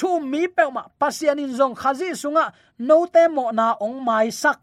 thu 0.00 0.10
mi 0.32 0.42
pe 0.56 0.64
ma 0.76 0.82
pasian 1.00 1.42
in 1.44 1.52
zong 1.58 1.76
khazi 1.80 2.08
sunga 2.22 2.44
no 2.88 2.96
te 3.14 3.22
mo 3.36 3.44
na 3.58 3.66
ong 3.86 3.98
mai 4.08 4.28
sak. 4.42 4.58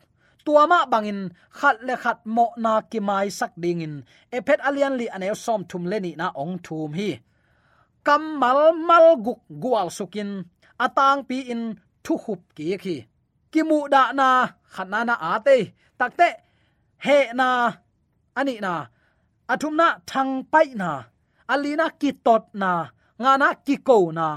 Tua 0.46 0.64
ma 0.72 0.80
bangin, 0.92 1.22
khat 1.58 1.76
le 1.88 1.96
khat 2.04 2.20
mo 2.36 2.46
na 2.64 2.74
ki 2.92 3.00
mai 3.10 3.28
sak 3.40 3.52
ding 3.64 3.82
in 3.86 3.96
ephet 4.38 4.60
alian 4.68 4.94
li 5.00 5.06
ane 5.16 5.28
som 5.44 5.62
thum 5.70 5.84
le 5.92 5.98
ni 6.06 6.12
na 6.22 6.28
ong 6.42 6.56
thum 6.66 6.90
hi. 7.00 7.10
Kam 8.06 8.24
mal 8.42 8.60
mal 8.90 9.08
guk 9.26 9.42
gual 9.64 9.88
sukin, 9.98 10.30
atang 10.86 11.22
pi 11.30 11.38
in 11.54 11.64
thu 12.06 12.14
hup 12.24 12.42
ki 12.56 12.66
khi 12.84 12.96
ki. 13.52 13.62
Mu 13.70 13.78
da 13.94 14.04
na 14.20 14.30
khana 14.74 15.00
na 15.10 15.16
ate 15.34 15.58
takte 16.00 16.30
he 17.06 17.18
na, 17.40 17.50
ani 18.40 18.56
na. 18.66 18.74
Athum 19.52 19.74
na 19.82 19.88
thang 20.10 20.34
pai 20.52 20.68
na. 20.82 20.92
Alina 21.54 21.88
ki 22.02 22.10
tot 22.26 22.44
na 22.62 22.72
ngana 23.22 23.50
ki 23.66 23.76
ko 23.88 23.98
na 24.20 24.28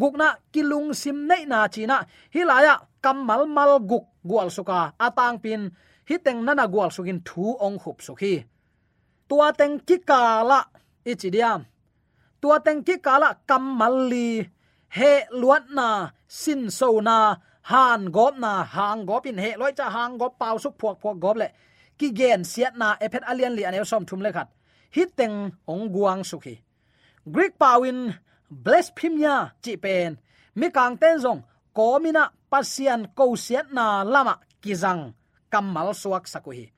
gukna, 0.00 0.38
kilung 0.54 0.94
sim 0.94 1.26
nei 1.26 1.44
na 1.44 1.68
china. 1.68 2.06
Hilaya 2.34 2.80
kamal 3.02 3.46
mal 3.46 3.82
guk 3.82 4.06
gwal 4.24 4.48
suka. 4.48 4.94
Atang 4.96 5.42
pin 5.42 5.70
hiteng 6.08 6.46
nana 6.46 6.64
gwal 6.70 6.90
sukin 6.94 7.20
thu 7.26 7.58
ong 7.58 7.76
khup 7.82 7.98
sukhi. 8.00 8.46
Tua 9.28 9.52
teng 9.52 9.82
ki 9.84 9.96
kala 10.08 10.64
ichidiam 11.04 11.66
tua 12.40 12.62
teng 12.62 12.86
ki 12.86 13.02
kala 13.02 13.34
kamal 13.46 14.06
li, 14.10 14.46
he 14.94 15.12
luat 15.34 15.70
na, 15.74 16.14
sin 16.26 16.70
so 16.70 17.02
na, 17.02 17.36
han 17.70 18.10
gop 18.14 18.38
na, 18.38 18.62
hang 18.64 19.06
gop 19.06 19.26
in, 19.26 19.38
he 19.38 19.58
loi 19.58 19.74
cha 19.74 19.90
hang 19.90 20.18
gop, 20.18 20.38
pau 20.38 20.56
suk 20.58 20.78
phuak 20.78 20.96
phuak 21.02 21.18
gop 21.18 21.36
le. 21.36 21.48
Ki 21.98 22.14
gen 22.14 22.46
siat 22.46 22.78
na 22.78 22.94
ephet 23.02 23.26
alian 23.26 23.54
li 23.58 23.66
anel 23.66 23.86
som 23.86 24.06
thum 24.06 24.22
le 24.22 24.30
khat. 24.30 24.48
Hiteng 24.94 25.50
ong 25.66 25.90
guang 25.90 26.22
sukhi. 26.22 26.54
Greek 27.26 27.58
pawin 27.58 28.14
bless 28.50 28.90
blasphemia 28.90 29.52
chi 29.62 29.76
pen 29.76 30.18
mi 30.54 30.70
kang 30.70 30.96
ten 30.96 31.18
zong 31.24 31.40
ko 31.76 31.98
mina 31.98 32.32
pasian 32.50 33.06
ko 33.14 33.36
siat 33.36 33.72
na 33.72 34.02
lama 34.04 34.34
kizang 34.62 35.14
kamal 35.52 35.94
suak 35.94 36.24
sakuhi 36.24 36.72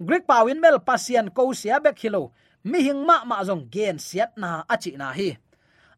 greek 0.00 0.24
pawin 0.26 0.60
mel 0.60 0.78
pasian 0.80 1.28
ko 1.36 1.52
sia 1.52 1.76
bek 1.84 1.98
hilo 1.98 2.32
mi 2.64 2.78
hing 2.86 3.02
ma 3.08 3.24
ma 3.24 3.44
zong 3.44 3.68
gen 3.72 3.96
siat 3.98 4.36
na 4.36 4.64
achi 4.68 4.92
na 5.00 5.12
hi. 5.12 5.36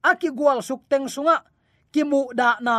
Aki 0.03 0.29
gwal 0.39 0.59
suk 0.63 0.83
teng 0.91 1.07
sunga 1.15 1.37
kimu 1.95 2.35
da 2.35 2.59
na 2.67 2.77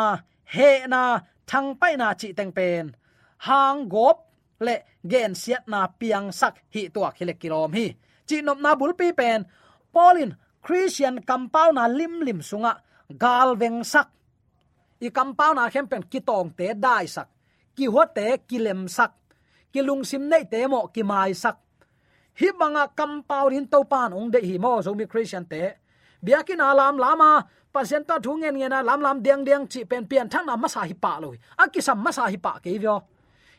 he 0.53 0.69
na 0.87 1.19
thang 1.47 1.75
pai 1.79 1.95
na 1.95 2.13
chi 2.19 2.29
teng 2.37 2.51
pen 2.57 2.95
hang 3.47 3.87
gop 3.93 4.17
le 4.65 4.75
gen 5.11 5.31
siat 5.35 5.63
na 5.67 5.79
piang 5.99 6.31
sak 6.39 6.55
hi 6.73 6.81
tua 6.93 7.09
khile 7.15 7.33
kilom 7.41 7.71
hi. 7.77 7.85
Chi 8.27 8.37
nop 8.41 8.59
na 8.63 8.71
bul 8.79 8.93
pi 8.99 9.07
pen 9.19 9.39
polin 9.93 10.31
christian 10.63 11.19
compound 11.28 11.76
na 11.76 11.91
lim 11.91 12.23
lim 12.23 12.39
sunga, 12.39 12.80
gal 13.12 13.60
veng 13.60 13.84
sak. 13.84 14.08
I 15.04 15.12
compound 15.12 15.60
na 15.60 15.67
hem 15.67 15.86
pen 15.91 16.08
kitong 16.08 16.56
te 16.56 16.71
dai 16.71 17.06
sak, 17.06 17.28
ki 17.76 17.91
ho 17.91 18.04
te 18.08 18.39
ki 18.47 18.58
sak, 18.88 19.12
ki 19.67 19.84
lung 19.84 20.08
sim 20.08 20.30
nei 20.32 20.47
te 20.47 20.63
mo 20.67 20.88
ki 20.88 21.04
mai 21.04 21.36
sak. 21.36 21.60
Hi 22.39 22.49
banga 22.58 22.88
compound 22.95 23.54
in 23.54 23.67
to 23.67 23.84
pan 23.84 24.13
ong 24.13 24.32
de 24.32 24.39
hi 24.39 24.58
mo 24.58 24.82
zo 24.82 24.95
mi 24.95 25.06
christian 25.06 25.45
te. 25.45 25.76
Biakin 26.23 26.63
alam 26.63 26.97
lama 26.97 27.43
pasien 27.69 28.08
ta 28.08 28.17
thungen 28.17 28.56
ngena 28.56 28.80
lam 28.82 29.02
lam 29.04 29.19
diang 29.19 29.43
diang 29.43 29.67
chi 29.67 29.84
pen 29.84 30.08
pian 30.08 30.32
thang 30.32 30.47
na 30.47 30.56
masa 30.56 30.88
hi 30.88 30.95
pa 30.95 31.19
lo 31.19 31.36
akisam 31.60 31.99
masa 31.99 32.32
hi 32.32 32.39
pa 32.39 32.58
ke 32.63 32.80
vyo. 32.80 33.04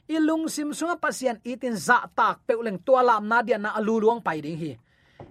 Ilung 0.09 0.49
sim 0.49 0.73
sunga 0.73 0.97
pasien 0.97 1.39
itin 1.45 1.77
za 1.77 2.09
tak 2.17 2.43
peuleng 2.49 2.81
tua 2.81 3.05
lam 3.05 3.29
na 3.29 3.45
dia 3.45 3.61
na 3.61 3.77
alu 3.77 4.01
luang 4.01 4.25
pai 4.25 4.41
ding 4.41 4.57
hi 4.57 4.73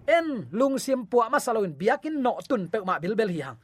en 0.07 0.47
lung 0.51 0.79
sim 0.79 1.05
puwa 1.05 1.29
ma 1.29 1.39
saloin. 1.39 1.73
Biakin 1.73 2.21
no 2.21 2.37
tun 2.49 2.67
pe 2.71 2.79
ma 2.85 2.99
bilbel 2.99 3.29
hi 3.29 3.41
hang. 3.41 3.57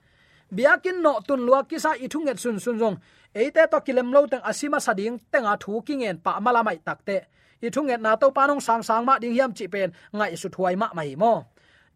Biakin 0.51 1.01
no 1.01 1.19
tun 1.27 1.45
lua 1.45 1.63
kisa 1.63 1.95
ithunget 1.95 2.39
sun 2.39 2.59
sun 2.59 2.79
jong 2.79 2.97
eite 3.35 3.67
to 3.71 3.79
kilem 3.85 4.11
lo 4.11 4.25
tang 4.27 4.41
asima 4.41 4.79
sading 4.79 5.19
tenga 5.31 5.57
thu 5.61 5.81
kingen 5.81 6.17
pa 6.17 6.39
mala 6.39 6.63
mai 6.63 6.77
takte 6.77 7.17
ithunget 7.61 8.01
na 8.01 8.15
to 8.15 8.31
panong 8.31 8.61
sang 8.61 8.83
sang 8.83 9.05
ma 9.05 9.19
ding 9.19 9.33
hiam 9.33 9.51
chi 9.53 9.67
pen. 9.67 9.93
Ngai 10.13 10.35
su 10.37 10.49
thuai 10.49 10.75
ma 10.75 10.89
mai 10.93 11.15
mo. 11.15 11.33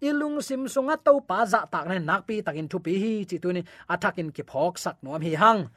Ilung 0.01 0.41
sim 0.41 0.67
sunga 0.67 0.95
to 1.05 1.19
pa 1.29 1.45
za 1.45 1.65
tak 1.71 1.87
ne 1.87 1.99
nak 1.99 2.27
pi 2.27 2.41
takin 2.41 2.67
thu 2.67 2.79
pi 2.79 2.93
hi 3.03 3.25
chi 3.29 3.37
tu 3.43 3.49
ni. 3.53 3.61
Athakin 3.89 4.29
ki 4.35 4.43
phok 4.43 4.77
sak 4.77 4.95
nom 5.03 5.21
hi 5.21 5.33
hang. 5.35 5.69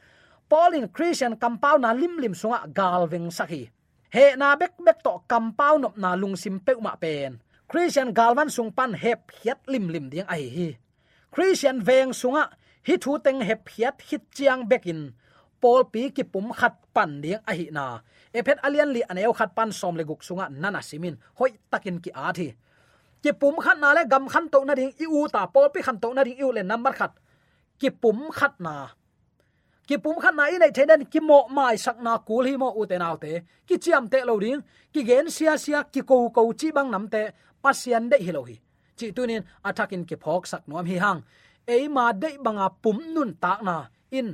Paulin 0.49 0.87
Christian 0.95 1.35
compound 1.35 1.81
na 1.81 1.91
lim 1.91 2.19
lim 2.23 2.33
sunga 2.33 2.59
galving 2.73 3.27
sakhi 3.27 3.69
he 4.09 4.35
na 4.35 4.55
bek 4.55 4.73
bek 4.79 5.03
to 5.03 5.13
compound 5.27 5.85
na 5.97 6.15
lung 6.15 6.35
sim 6.35 6.59
pe 6.59 6.73
ma 6.79 6.95
pen 6.95 7.39
christian 7.67 8.13
galvan 8.15 8.49
sung 8.49 8.71
pan 8.71 8.93
hep 8.95 9.31
hiat 9.43 9.59
lim 9.67 9.91
lim 9.91 10.09
ding 10.09 10.27
ai 10.27 10.47
hi. 10.55 10.69
Christian 11.31 11.83
veng 11.83 12.15
sunga, 12.15 12.55
hi 12.87 12.95
thu 12.97 13.19
teng 13.19 13.39
hep 13.43 13.67
hiat 13.67 13.95
hit 14.07 14.23
chiang 14.35 14.67
bekin 14.71 15.11
pol 15.61 15.83
pi 15.91 16.09
ki 16.15 16.23
pum 16.23 16.53
khat 16.53 16.73
pan 16.93 17.21
ding 17.21 17.41
a 17.45 17.53
hi 17.53 17.67
na. 17.71 17.99
Ephet 18.33 18.57
alian 18.63 18.93
li 18.95 19.01
aneu 19.11 19.33
khat 19.33 19.55
pan 19.55 19.71
som 19.71 19.95
le 19.95 20.03
guk 20.03 20.21
sunga 20.23 20.49
nana 20.49 20.81
simin, 20.81 21.15
hoi 21.35 21.51
takin 21.71 21.99
ki 22.03 22.11
a 22.13 22.33
thi. 22.33 22.53
Ki 23.23 23.31
pum 23.31 23.55
khat 23.59 23.77
na 23.79 23.93
le 23.93 24.05
gam 24.05 24.27
khan 24.27 24.49
to 24.49 24.63
na 24.65 24.73
ding 24.75 24.93
i 25.03 25.05
u 25.05 25.27
ta. 25.27 25.45
Pol 25.53 25.69
pi 25.73 25.81
khan 25.81 25.97
to 25.99 26.13
na 26.13 26.23
ding 26.23 26.37
i 26.37 26.43
u 26.43 26.51
le 26.51 26.63
number 26.63 26.93
khat. 26.93 27.11
Ki 27.79 27.89
pum 27.89 28.31
khat 28.31 28.53
na 28.59 28.73
ki 29.87 29.97
pum 30.03 30.15
khan 30.23 30.35
nai 30.35 30.57
nei 30.59 30.71
thenen 30.77 31.01
ki 31.11 31.19
mo 31.29 31.39
mai 31.57 31.75
sak 31.85 31.97
na 32.05 32.13
kul 32.27 32.45
hi 32.49 32.55
mo 32.61 32.69
u 32.79 32.85
te 32.85 32.97
te. 33.23 33.33
Ki 33.67 33.75
chiam 33.83 34.03
te 34.11 34.19
lo 34.29 34.39
ding, 34.39 34.61
ki 34.93 35.01
gen 35.09 35.29
sia 35.35 35.57
sia, 35.57 35.79
ki 35.93 36.01
ko 36.09 36.29
ko 36.35 36.41
chi 36.59 36.71
bang 36.71 36.89
nam 36.91 37.07
te 37.13 37.21
pasian 37.63 38.09
de 38.11 38.17
hi 38.25 38.31
lo 38.31 38.41
hi. 38.49 38.55
Chi 38.97 39.11
tunin 39.15 39.43
attacking 39.63 40.05
ki 40.09 40.15
phok 40.23 40.43
sak 40.51 40.63
nom 40.67 40.85
hi 40.85 40.97
hang. 40.97 41.19
Ei 41.67 41.87
ma 41.87 42.11
de 42.11 42.29
banga 42.45 42.67
pum 42.83 42.97
nun 43.13 43.31
tak 43.43 43.59
na 43.67 43.75
in. 44.11 44.29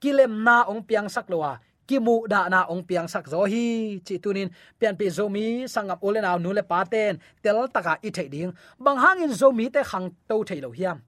Kilem 0.00 0.32
na 0.46 0.56
ong 0.70 0.82
piang 0.88 1.08
sak 1.08 1.26
lowa 1.32 1.52
ki 1.88 1.98
mu 1.98 2.26
da 2.26 2.48
na 2.48 2.66
ong 2.72 2.82
piang 2.88 3.08
sak 3.08 3.24
zo 3.32 3.44
hi. 3.52 4.00
Chi 4.06 4.14
tunin, 4.18 4.48
pian 4.78 4.94
pi 4.98 5.06
zomi 5.16 5.46
sangap 5.74 6.02
ole 6.06 6.20
na 6.20 6.36
nu 6.38 6.50
le 6.52 6.62
paten 6.62 7.20
tel 7.42 7.58
taka 7.74 7.94
i 8.06 8.10
thei 8.16 8.28
ding. 8.28 8.52
Bang 8.84 8.98
hangin 9.04 9.32
zomi 9.40 9.66
te 9.74 9.80
khang 9.90 10.06
to 10.28 10.36
thei 10.48 10.60
lo 10.60 10.70
hiam 10.78 10.98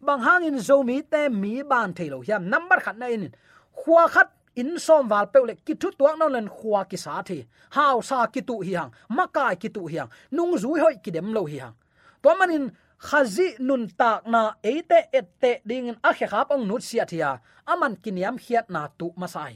bang 0.00 0.42
in 0.44 0.58
zomi 0.58 1.02
te 1.10 1.28
mi 1.28 1.62
ban 1.62 1.92
thei 1.94 2.08
lo 2.10 2.20
hiam 2.20 2.42
number 2.48 2.80
khat 2.80 2.96
na 2.98 3.06
in. 3.06 3.32
Khwa 3.78 4.08
khat 4.08 4.28
in 4.58 4.78
som 4.78 5.08
wal 5.08 5.26
pe 5.32 5.40
le 5.48 5.54
ki 5.66 5.74
thu 5.80 5.88
tuak 5.98 6.18
non 6.18 6.32
len 6.32 6.48
khwa 6.56 6.80
ki 6.90 6.98
sa 7.04 7.22
thi 7.28 7.38
hao 7.76 8.00
sa 8.08 8.26
ki 8.34 8.40
tu 8.48 8.54
hi 8.66 8.72
hang 8.78 8.90
makai 9.16 9.54
ki 9.62 9.68
tu 9.74 9.82
hi 9.86 9.96
hang 10.00 10.10
nung 10.36 10.54
zui 10.62 10.78
hoi 10.84 10.96
ki 11.04 11.10
dem 11.16 11.28
lo 11.36 11.42
hi 11.52 11.58
hang 11.64 11.74
to 12.22 12.30
manin 12.38 12.64
khazi 13.08 13.48
nun 13.68 13.82
tak 14.00 14.26
na 14.32 14.42
eite 14.70 14.98
ette 15.18 15.52
ding 15.68 15.88
a 16.08 16.10
khe 16.18 16.26
khap 16.32 16.50
ong 16.54 16.64
nut 16.68 16.82
sia 16.88 17.04
thia 17.10 17.30
aman 17.72 17.94
kiniam 18.02 18.36
khiat 18.44 18.66
na 18.74 18.82
tu 18.98 19.06
masai 19.20 19.54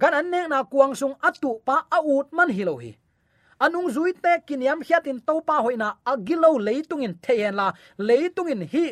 gan 0.00 0.14
an 0.18 0.26
nek 0.32 0.46
na 0.52 0.58
kuang 0.72 0.94
sung 1.00 1.14
atu 1.28 1.50
pa 1.66 1.76
a 1.96 1.98
ut 2.14 2.28
man 2.36 2.50
hi 2.56 2.62
lo 2.68 2.74
hi 2.82 2.92
anung 3.64 3.88
zui 3.94 4.12
te 4.24 4.32
kiniam 4.48 4.80
khiatin 4.86 5.18
to 5.26 5.34
pa 5.48 5.56
hoina 5.64 5.88
agilo 6.12 6.50
leitungin 6.66 7.14
theyen 7.24 7.54
la 7.60 7.66
leitungin 8.08 8.62
hi 8.72 8.84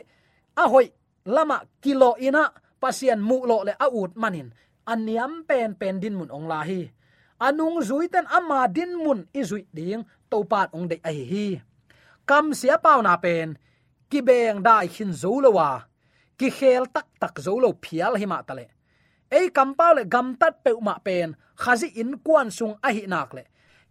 a 0.59 0.65
hoi, 0.67 0.87
lama 1.25 1.63
kilo 1.83 2.11
ina, 2.19 2.51
pasien 2.83 3.23
mu 3.29 3.47
lo 3.47 3.63
le 3.67 3.73
a 3.79 3.87
ut 4.01 4.13
manin. 4.19 4.51
Aniam 4.93 5.47
pen 5.49 5.79
pen 5.81 6.01
din 6.03 6.19
mun 6.19 6.31
ong 6.37 6.47
la 6.51 6.61
hi. 6.69 6.91
Anung 7.47 7.79
zui 7.89 8.11
ten 8.11 8.27
ama 8.27 8.67
din 8.67 8.93
mun 8.99 9.21
i 9.39 9.43
zui 9.47 9.63
ding 9.71 10.03
to 10.31 10.43
pat 10.51 10.75
ong 10.75 10.91
de 10.91 10.97
ai 11.07 11.23
hi 11.31 11.47
kam 12.29 12.53
sia 12.53 12.77
pau 12.77 13.01
na 13.01 13.17
pen, 13.17 13.57
ki 14.13 14.21
beng 14.21 14.61
dai 14.61 14.85
hin 14.85 15.13
zo 15.17 15.41
lo 15.41 15.51
wa. 15.57 15.81
Ki 16.39 16.53
khel 16.53 16.85
tak 16.93 17.09
tak 17.21 17.35
zo 17.41 17.57
lo 17.57 17.73
phial 17.83 18.15
hi 18.21 18.27
ma 18.29 18.45
tale 18.45 18.67
ei 19.29 19.49
kam 19.57 19.75
pau 19.79 19.93
le 19.97 20.05
gam 20.05 20.37
tat 20.41 20.55
pe 20.65 20.73
ma 20.81 20.95
pen 21.07 21.37
khazi 21.57 21.89
in 22.01 22.13
kwan 22.25 22.49
sung 22.51 22.75
a 22.87 22.89
hi 22.97 23.05
nak 23.09 23.33
le. 23.37 23.45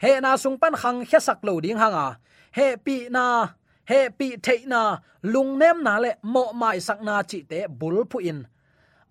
He 0.04 0.12
na 0.22 0.38
sung 0.38 0.58
pan 0.62 0.76
khang 0.82 1.00
khya 1.10 1.20
sak 1.28 1.40
lo 1.48 1.60
ding 1.60 1.78
hanga. 1.82 2.08
He 2.58 2.78
pi 2.86 2.96
na 3.10 3.24
he 3.90 4.10
pi 4.18 4.36
the 4.36 4.56
na, 4.68 5.00
lung 5.24 5.58
nem 5.58 5.84
na 5.84 5.94
le 6.04 6.12
mo 6.24 6.44
mai 6.54 6.78
sak 6.80 7.00
na 7.08 7.24
chi 7.24 7.40
te 7.50 7.60
bul 7.80 8.04
phu 8.12 8.20
in. 8.20 8.40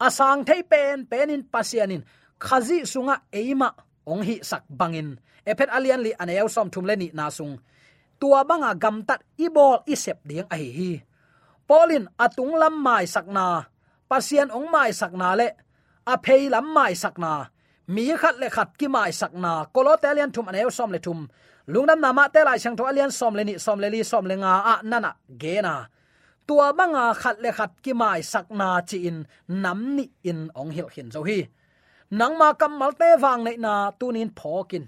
Asang 0.01 0.45
thei 0.45 0.63
pen 0.63 1.07
pasian 1.09 1.43
pasianin 1.53 2.03
khazi 2.39 2.79
sunga 2.93 3.17
eima 3.33 3.69
ong 4.07 4.23
hi 4.29 4.37
sak 4.51 4.63
bangin 4.69 5.17
ephet 5.49 5.73
alian 5.77 6.05
li 6.05 6.13
aneu 6.23 6.49
som 6.55 6.69
thum 6.73 6.85
le 6.89 6.95
ni 6.97 7.09
na 7.19 7.31
sung. 7.31 7.57
Tua 8.21 8.45
banga 8.49 8.71
gam 8.83 8.97
tat 9.09 9.21
ibol 9.45 9.81
isep 9.93 10.19
ding 10.29 10.49
a 10.55 10.57
hi. 10.57 10.69
Hi 10.79 10.93
polin 11.67 12.07
atung 12.25 12.55
lam 12.55 12.75
mai 12.79 13.05
sakna 13.05 13.67
pasian 14.07 14.49
ong 14.55 14.71
mai 14.71 14.91
sakna 14.95 15.35
le. 15.41 15.49
A 16.07 16.15
phei 16.25 16.47
lam 16.47 16.67
mai 16.71 16.95
sakna 16.95 17.51
mi 17.89 18.17
khat 18.17 18.37
le 18.43 18.49
khat 18.57 18.69
ki 18.79 18.87
mai 18.89 19.11
sakna 19.21 19.53
kolotelian 19.75 20.31
thum 20.35 20.47
aneu 20.51 20.71
som 20.71 20.91
le 20.95 20.99
thum. 20.99 21.29
Lungnam 21.69 22.01
nama 22.01 22.29
te 22.35 22.41
lai 22.45 22.59
chang 22.59 22.77
tho 22.77 22.85
alian 22.85 23.11
som 23.11 23.35
le 23.35 23.43
ni, 23.45 23.59
som 23.59 23.79
le 23.81 23.89
li, 23.95 24.01
som 24.03 24.25
le 24.31 24.35
nga 24.43 24.53
a 24.73 24.75
nana 24.91 25.11
ge 25.43 25.55
na. 25.63 25.75
Tua 26.47 26.73
banga 26.79 27.15
khat 27.15 27.37
le 27.43 27.51
khat 27.59 27.73
ki 27.83 27.93
mai 27.93 28.21
sakna 28.33 28.69
chi 28.89 28.99
in, 29.09 29.27
nam 29.49 29.97
ni 29.97 30.11
in 30.31 30.51
ong 30.55 30.71
hil 30.77 30.89
hin 30.95 31.11
zo 31.11 31.21
hi. 31.29 31.39
Nang 32.11 32.39
ma 32.39 32.53
kam 32.61 32.79
mal 32.79 32.93
te 33.01 33.09
wang 33.23 33.43
nei 33.45 33.57
na 33.57 33.91
tunin 33.99 34.31
phokin 34.39 34.87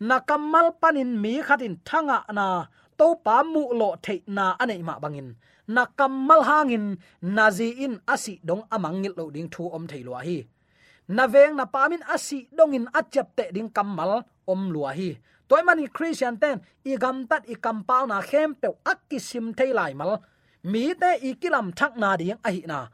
na 0.00 0.20
kamal 0.20 0.76
panin 0.80 1.20
mi 1.22 1.42
khatin 1.42 1.76
thanga 1.84 2.18
na, 2.32 2.66
to 2.98 3.16
pa 3.24 3.42
mu 3.42 3.62
lo 3.80 3.96
the 4.04 4.22
na 4.26 4.56
anei 4.62 4.82
ma 4.82 4.98
bangin 5.02 5.36
na 5.68 5.86
kamal 5.98 6.42
hangin 6.48 6.98
nazi 7.22 7.68
in 7.84 8.00
asi 8.06 8.40
dong 8.44 8.62
amangil 8.70 9.14
lo 9.16 9.30
ding 9.30 9.48
thu 9.48 9.62
om 9.76 9.86
thei 9.86 10.02
lo 10.02 10.14
hi 10.26 10.46
na 11.08 11.26
veng 11.26 11.54
na 11.56 11.64
pamin 11.66 12.02
asi, 12.10 12.48
dongin 12.50 12.90
achap 12.90 13.36
te 13.36 13.50
ding 13.54 13.70
kamal 13.70 14.24
om 14.46 14.70
lua 14.70 14.92
hi. 14.92 15.18
Toy 15.48 15.62
mani 15.62 15.86
christian 15.86 16.36
ten, 16.36 16.60
i 16.84 16.96
gam 16.96 17.26
tat 17.26 17.46
i 17.46 17.54
kam 17.54 17.84
pau 17.84 18.06
na 18.06 18.20
khem 18.20 18.54
pe 18.54 18.68
akki 18.84 19.18
sim 19.20 19.54
thei 19.54 19.72
lai 19.72 19.94
mal. 19.94 20.18
Mi 20.62 20.94
te 20.94 21.10
i 21.22 21.34
kilam 21.34 21.70
thak 21.70 21.96
na 21.96 22.16
ding 22.16 22.38
a 22.42 22.50
hi 22.50 22.62
na. 22.66 22.88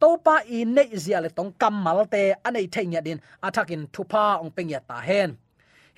To 0.00 0.16
pa 0.16 0.40
i 0.48 0.64
ne 0.64 0.84
zia 0.96 1.20
le 1.20 1.28
tong 1.28 1.52
kamal 1.60 2.06
te 2.06 2.34
anei 2.44 2.66
thei 2.72 2.86
din 3.04 3.20
athakin 3.42 3.86
thupa 3.92 4.40
ong 4.40 4.50
peng 4.50 4.70
ya 4.70 4.80
ta 4.80 5.00
hen. 5.00 5.36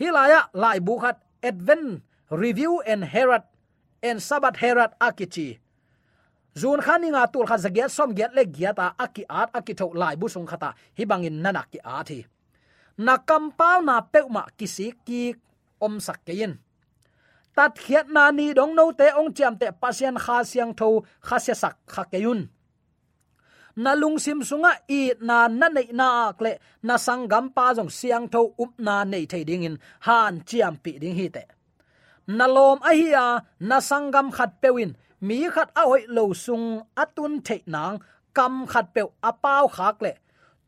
Hilaya 0.00 0.48
lai 0.52 0.80
bu 0.80 0.98
khat 0.98 1.22
advent 1.42 2.02
review 2.30 2.80
and 2.86 3.04
herald 3.04 3.42
and 4.02 4.18
sabat 4.18 4.56
herald 4.56 4.90
akichi 5.00 5.58
zun 6.54 6.80
khani 6.80 7.08
nga 7.10 7.26
tul 7.32 7.46
kha 7.46 7.56
zagia 7.58 7.88
som 7.88 8.14
get 8.14 8.34
le 8.34 8.44
gia 8.44 8.72
ta 8.72 8.94
aki 8.98 9.24
at, 9.28 9.50
aki 9.54 9.74
tho 9.74 9.86
lai 9.94 10.16
bu 10.16 10.28
sung 10.28 10.46
khata. 10.46 10.74
Hi 10.96 11.04
bangin 11.04 11.42
nana 11.42 11.62
ki 11.72 11.78
a 11.84 12.04
thi. 12.04 12.24
Na 12.98 13.16
kam 13.16 13.52
pau 13.58 13.80
na 13.82 14.00
pe 14.00 14.20
ma 14.28 14.42
kisi 14.58 14.92
ki 15.06 15.34
om 15.80 16.00
sak 16.00 16.20
kein 16.26 16.58
tat 17.56 17.74
khiat 17.84 18.06
na 18.08 18.30
ni 18.30 18.46
dong 18.58 18.72
no 18.78 18.84
te 18.92 19.06
ong 19.20 19.32
cham 19.36 19.54
te 19.60 19.66
pasien 19.82 20.16
kha 20.24 20.36
siang 20.50 20.72
tho, 20.78 20.88
kha 21.26 21.36
se 21.44 21.54
sak 21.62 21.76
kha 21.92 22.02
keyun 22.12 22.40
na 23.76 23.92
lung 24.00 24.18
sim 24.24 24.40
sunga 24.48 24.72
i 24.88 25.00
na 25.28 25.48
na 25.48 25.66
nei 25.76 25.88
na 26.00 26.06
akle 26.28 26.52
na 26.82 26.94
sangam 27.06 27.46
pa 27.56 27.64
jong 27.76 27.90
siang 27.98 28.26
tho 28.32 28.42
up 28.62 28.72
na 28.86 29.04
nei 29.04 29.24
thei 29.30 29.44
ding 29.48 29.64
in, 29.68 29.76
han 30.06 30.34
chiam 30.48 30.74
pi 30.82 30.92
ding 31.02 31.16
hi 31.20 31.28
te. 31.36 31.44
Na 32.38 32.46
lom 32.46 32.78
a 32.88 32.92
hi 32.98 33.08
a, 33.26 33.26
na 33.68 33.76
sangam 33.88 34.28
khat 34.36 34.52
pewin 34.62 34.92
mi 35.26 35.38
khat 35.54 35.68
a 35.80 35.82
hoi 35.90 36.02
lo 36.16 36.24
sung 36.44 36.66
atun 37.02 37.32
thei 37.46 37.62
nang, 37.74 37.96
kam 38.36 38.54
khat 38.72 38.86
pe 38.94 39.02
a 39.30 39.32
pau 39.44 39.64
khak 39.76 39.96
le. 40.04 40.12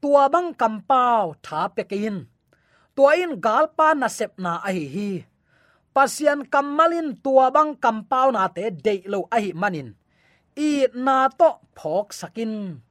Tua 0.03 0.29
bang 0.35 0.51
kam 0.61 0.75
pau 0.91 1.35
tha 1.47 1.61
pe 1.77 1.83
kein 1.91 2.19
tua 2.97 3.17
in 3.17 3.41
gal 3.41 3.67
pa 3.77 3.95
na 3.95 4.09
sep 4.09 4.33
na 4.45 4.53
a 4.69 4.71
hi 4.77 4.87
hi. 4.95 5.11
Pasian 5.95 6.41
kamalin 6.53 7.09
tua 7.25 7.47
bang 7.57 7.73
kam 7.85 8.05
pau 8.11 8.29
na 8.31 8.49
te 8.57 8.65
de 8.85 8.95
lo 9.13 9.21
a 9.37 9.39
hi 9.45 9.53
manin. 9.63 9.89
I 10.57 10.87
na 10.95 11.29
to 11.29 11.51
phok 11.77 12.13
sakin. 12.13 12.83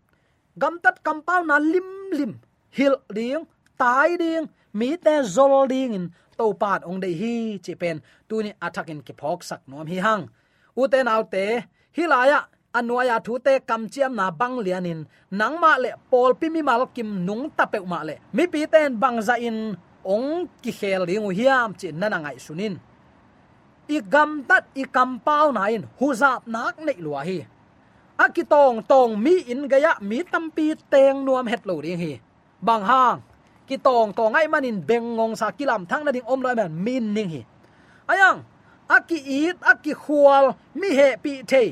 Gam 0.61 0.79
tat 0.83 1.03
compound 1.03 1.47
na 1.47 1.57
lim 1.57 1.89
lim, 2.11 2.33
hil 2.71 2.95
ding, 3.13 3.45
tai 3.77 4.17
ding, 4.17 4.49
mi 4.73 4.97
te 4.97 5.13
zol 5.23 5.67
ding 5.69 5.93
in, 5.93 6.05
to 6.37 6.53
pat 6.53 6.83
ong 6.83 6.99
dei 6.99 7.13
hi 7.21 7.59
chi 7.63 7.73
pen. 7.81 8.01
Tu 8.27 8.43
ni 8.43 8.51
attack 8.61 8.89
in 8.89 9.01
ki 9.01 9.13
phok 9.13 9.43
sak 9.43 9.61
nom 9.67 9.87
hi 9.87 9.97
hang 10.05 10.27
u 10.75 10.87
te 11.31 11.63
hilaya 11.97 12.39
anuaya 12.73 13.19
thu 13.19 13.39
te 13.39 13.59
kam 13.59 13.87
chiam 13.89 14.15
na 14.15 14.31
bang 14.31 14.55
lianin 14.65 15.05
nangma 15.31 15.77
le 15.83 15.91
pol 16.09 16.33
pi 16.39 16.47
mi 16.49 16.61
mal 16.61 16.85
kim 16.95 17.25
nung 17.25 17.49
ta 17.57 17.65
pe 17.65 17.79
ma 17.79 18.03
le. 18.03 18.15
Mi 18.33 18.47
pi 18.47 18.65
ten 18.65 18.99
bang 18.99 19.21
za 19.21 19.35
in, 19.35 19.75
ong 20.03 20.47
ki 20.63 20.71
khel 20.71 21.01
ling 21.05 21.29
hiam 21.37 21.73
chi 21.79 21.91
nana 21.91 22.17
ngai 22.17 22.39
sunin 22.39 22.75
i 23.91 23.99
gam 23.99 24.43
tat, 24.47 24.63
i 24.75 24.83
kam 24.95 25.19
pau 25.19 25.51
na 25.51 25.67
in, 25.67 25.83
hu 25.99 26.13
zap 26.13 26.47
nak 26.47 26.79
nei 26.79 26.95
lua 26.99 27.21
hi. 27.27 27.43
Akitong 28.17 28.79
tong 28.87 29.17
mi 29.23 29.35
in 29.51 29.67
gaya 29.67 29.97
mi 29.99 30.23
tampi 30.23 30.75
teng 30.91 31.25
nuam 31.25 31.47
het 31.47 31.65
lo 31.65 31.81
ding 31.81 31.99
hi 31.99 32.19
bang 32.61 32.83
hang 32.85 33.19
ki 33.67 33.77
tong 33.77 34.13
tong 34.13 34.33
ai 34.33 34.47
manin 34.47 34.77
bengong 34.87 35.35
sa 35.35 35.51
kilam 35.51 35.85
thang 35.89 36.05
na 36.05 36.11
ding 36.11 36.23
om 36.25 36.41
loi 36.41 36.55
man 36.55 36.71
min 36.85 37.13
ning 37.13 37.29
hi. 37.29 37.41
Ayang 38.07 38.37
aki 38.95 39.17
it 39.47 39.57
aki 39.71 39.93
khual, 40.03 40.55
mi 40.75 40.89
he 40.99 41.09
pi 41.23 41.41
the 41.51 41.63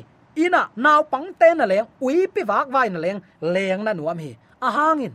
ina 0.43 0.61
naw 0.75 1.03
pang 1.11 1.27
te 1.39 1.49
na 1.53 1.65
leng, 1.71 1.87
ui 2.01 2.27
pi 2.33 2.41
wak 2.47 2.67
vai 2.73 2.87
na 2.89 2.99
leng 2.99 3.19
leng 3.41 3.81
na 3.83 3.91
nuam 3.93 4.19
hi 4.25 4.31
a 4.61 4.67
hangin 4.77 5.13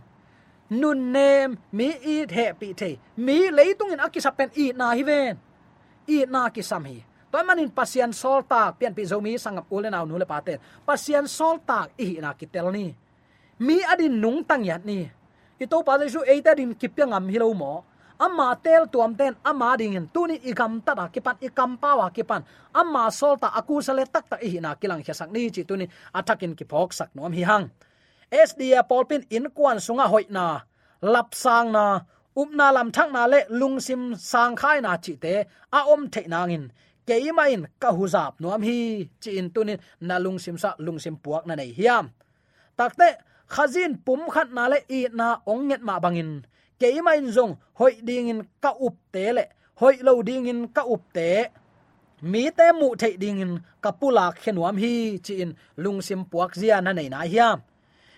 nun 0.70 1.12
nem, 1.12 1.56
mi 1.72 1.88
it 2.16 2.30
he 2.36 2.46
pi 2.60 2.68
the 2.80 2.90
mi 3.16 3.36
leitung 3.56 3.92
in 3.92 4.00
aki 4.00 4.20
sapen 4.20 4.50
i 4.56 4.72
na 4.76 4.92
hi 4.92 5.02
ven. 5.02 5.36
I 6.06 6.26
na 6.28 6.48
ki 6.54 6.62
sam 6.62 6.84
hi 6.84 7.00
toy 7.32 7.42
manin 7.42 7.70
pasian 7.72 8.12
sol 8.12 8.46
tak, 8.46 8.78
pian 8.78 8.94
pi 8.94 9.02
zomi 9.02 9.34
sangap 9.34 9.66
aw 9.72 10.04
nu 10.06 10.18
le 10.18 10.26
paten 10.26 10.58
pasian 10.86 11.26
sol 11.26 11.58
tak 11.66 11.90
i 11.98 12.20
na 12.20 12.30
kitel 12.32 12.70
ni. 12.70 12.94
Mi 13.58 13.82
adin 13.82 14.20
nung 14.20 14.44
tang 14.44 14.64
yat 14.64 14.84
ni. 14.84 15.10
Ito 15.58 15.82
pa 15.86 15.98
su 16.10 16.20
eita 16.26 16.54
din 16.54 16.74
kipyang 16.74 17.14
am 17.14 17.28
hilo 17.30 17.50
mo 17.54 17.84
amma 18.18 18.56
tel 18.62 18.86
tuam 18.86 19.14
ten, 19.16 19.36
amma 19.44 19.76
dingin. 19.76 20.08
Tuni 20.14 20.38
igam 20.44 20.80
ta 20.84 20.94
da 20.94 21.08
kipan, 21.08 21.36
ikam 21.40 21.78
pawa 21.78 22.10
kipan. 22.10 22.42
Amma 22.74 23.10
sol 23.10 23.36
ta 23.36 23.52
aku 23.54 23.82
sale 23.82 24.04
tak 24.06 24.28
ta 24.28 24.36
i 24.42 24.60
kilang 24.80 25.02
khasak 25.02 25.30
ni 25.30 25.50
chi 25.50 25.62
tuni. 25.64 25.88
Atakin 26.14 26.56
ki 26.56 26.64
phok 26.64 26.92
sak 26.92 27.10
nom 27.14 27.32
hi 27.32 27.42
hang. 27.42 27.70
Sda 28.30 28.82
polpin 28.88 29.24
in 29.30 29.50
kwan 29.50 29.76
sunga 29.76 30.06
hoina 30.12 30.62
lap 31.02 31.34
sang 31.34 31.72
na. 31.72 32.00
Upna 32.36 32.72
lam 32.72 32.90
thak 32.90 33.12
na 33.12 33.26
le 33.26 33.40
lungsim 33.50 34.18
sang 34.18 34.56
khai 34.56 34.80
na 34.80 34.96
chi 34.96 35.14
te. 35.14 35.44
A 35.72 35.80
om 35.86 36.08
the 36.08 36.22
nangin. 36.22 36.70
Keima 37.06 37.52
in 37.52 37.68
ka 37.78 37.92
huzap 37.92 38.40
nuam 38.40 38.62
hi 38.62 39.08
chi 39.20 39.30
in 39.38 39.50
tunin 39.50 39.78
na 40.00 40.18
lungsim 40.18 40.58
sa 40.58 40.74
lungsim 40.78 41.16
puak 41.22 41.46
na 41.46 41.54
nei 41.54 41.72
hiam. 41.72 42.10
Takte 42.78 43.08
khazin 43.48 43.92
pum 44.04 44.20
khat 44.30 44.48
na 44.52 44.66
le 44.72 44.78
i 44.88 45.06
na 45.12 45.38
ong 45.46 45.68
nget 45.68 45.82
ma 45.82 46.00
bangin 46.00 46.46
ke 46.80 46.88
mai 47.06 47.20
zong, 47.36 47.54
hoi 47.78 47.94
ding 48.08 48.28
in 48.28 48.40
ka 48.62 48.70
up 48.86 48.94
te 49.12 49.32
le. 49.32 49.44
Hoi 49.80 49.96
lo 50.06 50.22
ding 50.22 50.46
in 50.46 50.68
ka 50.68 50.82
up 50.94 51.02
te. 51.16 51.30
Mi 52.22 52.50
te 52.50 52.72
mu 52.72 52.94
thei 53.00 53.16
ding 53.16 53.40
in 53.44 53.52
kapula 53.82 54.32
khenuam 54.42 54.76
hi 54.82 55.18
chi 55.24 55.34
in 55.42 55.52
lungsim 55.76 56.24
puak 56.30 56.50
zia 56.60 56.80
na 56.80 56.92
nei 56.92 57.08
na 57.08 57.20
hiam. 57.32 57.58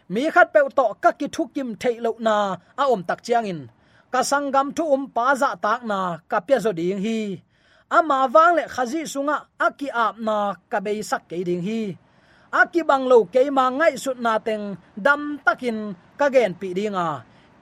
Mi 0.09 0.31
khat 0.35 0.53
pe 0.53 0.61
to 0.77 0.87
ka 1.03 1.11
ki 1.19 1.27
thu 1.35 1.42
kim 1.55 1.69
thei 1.83 1.97
lo 2.05 2.12
na, 2.19 2.57
a 2.83 2.85
om 2.95 3.03
tak 3.09 3.21
chiang 3.27 3.47
in. 3.53 3.61
Ka 4.12 4.21
sangam 4.31 4.69
thu 4.77 4.85
um 4.95 5.05
pa 5.14 5.35
za 5.40 5.51
tak 5.64 5.81
na, 5.90 6.19
ka 6.31 6.38
pya 6.47 6.59
zo 6.64 6.73
ding 6.73 7.01
hi. 7.05 7.19
Ama 7.90 8.19
wang 8.35 8.55
le 8.59 8.64
khazi 8.75 9.01
sunga 9.12 9.37
aki 9.66 9.88
ap 10.05 10.14
na, 10.19 10.55
ka 10.71 10.79
be 10.81 11.03
sak 11.11 11.23
ke 11.31 11.37
ding 11.49 11.62
hi. 11.69 11.97
Aki 12.61 12.81
bang 12.88 13.05
lo 13.11 13.19
ke 13.25 13.51
ma 13.51 13.64
ngai 13.71 13.95
sut 14.03 14.19
na 14.25 14.38
teng, 14.38 14.64
dam 15.05 15.23
takin 15.45 15.79
ka 16.19 16.27
gen 16.35 16.55
pi 16.61 16.69
dinga. 16.79 17.09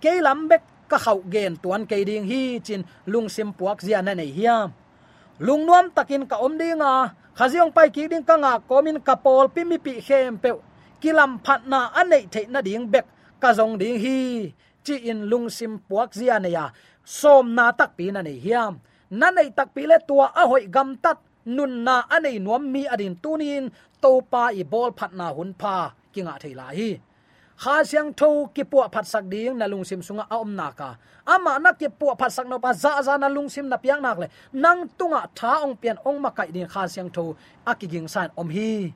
Ke 0.03 0.13
lam 0.27 0.49
bek 0.49 0.63
ka 0.95 0.99
khau 1.07 1.19
gen 1.35 1.53
tuan 1.63 1.83
ke 1.91 1.97
ding 2.07 2.27
hi 2.31 2.43
chin 2.67 2.83
lung 3.13 3.29
sim 3.35 3.51
puak 3.59 3.79
zia 3.87 3.99
na 4.03 4.13
nei 4.15 4.31
hiam. 4.39 4.71
Lung 5.47 5.63
nuam 5.67 5.91
takin 5.97 6.23
ka 6.31 6.37
om 6.47 6.55
dinga 6.61 6.95
khaziong 7.39 7.73
pai 7.77 7.89
ki 7.95 8.03
ding 8.13 8.23
ka 8.29 8.35
nga 8.43 8.53
komin 8.69 8.99
ka 9.07 9.15
pol 9.25 9.47
pi 9.55 9.63
mi 9.71 9.77
pi 9.85 9.93
hem 10.07 10.39
pe 10.43 10.51
kilam 11.03 11.33
phat 11.45 11.61
na 11.73 11.81
anei 12.01 12.25
the 12.33 12.43
na 12.55 12.61
ding 12.67 12.87
bek 12.93 13.07
ka 13.43 13.51
zong 13.59 13.75
ding 13.81 13.99
hi. 14.05 14.19
Chi 14.85 14.95
in 15.11 15.21
lung 15.31 15.47
sim 15.57 15.73
puak 15.89 16.11
zia 16.19 16.37
na 16.39 16.49
ya 16.57 16.65
som 17.19 17.45
na 17.57 17.67
tak 17.79 17.91
pi 17.97 18.05
na 18.15 18.21
nei 18.23 18.39
hiam. 18.45 18.73
Na 19.19 19.27
nei 19.37 19.49
tak 19.57 19.69
pi 19.75 19.83
le 19.91 19.99
tua 20.09 20.27
a 20.41 20.43
hoi 20.51 20.65
gam 20.75 20.91
tat, 21.05 21.19
nun 21.57 21.73
na 21.87 21.97
anei 22.15 22.39
nuam 22.45 22.63
mi 22.73 22.83
adin 22.95 23.15
tunin 23.23 23.65
topa 24.03 24.43
i 24.61 24.63
bol 24.73 24.91
phat 24.99 25.13
na 25.19 25.27
hun 25.37 25.51
pa 25.61 25.77
kinga 26.15 26.35
theila 26.43 26.67
hi 26.79 26.91
kha 27.63 27.85
siang 27.85 28.13
tho 28.13 28.29
ki 28.55 28.65
pu 28.71 28.77
phat 28.95 29.07
sak 29.07 29.25
ding 29.33 29.59
na 29.59 29.67
lung 29.67 29.85
sim 29.85 30.01
sunga 30.03 30.25
a 30.31 30.37
om 30.45 30.57
na 30.57 30.71
ka. 30.71 30.97
Ama 31.27 31.59
na 31.59 31.73
ki 31.73 31.89
pu 31.99 32.07
phat 32.21 32.33
sak 32.37 32.47
no 32.47 32.59
pa 32.59 32.73
za 32.73 33.03
za 33.07 33.17
na 33.17 33.29
lung 33.29 33.49
sim 33.49 33.69
na 33.69 33.77
piang 33.77 34.03
nak 34.03 34.19
le. 34.19 34.27
Nang 34.53 34.89
tunga 34.99 35.23
tha 35.39 35.53
ong 35.65 35.77
pian 35.77 35.97
ong 36.05 36.19
ma 36.25 36.31
kai 36.31 36.51
din 36.55 36.69
kha 36.69 36.83
siang 36.89 37.11
tho 37.17 37.37
akiging 37.71 38.09
san 38.09 38.31
om 38.37 38.51
hi. 38.51 38.93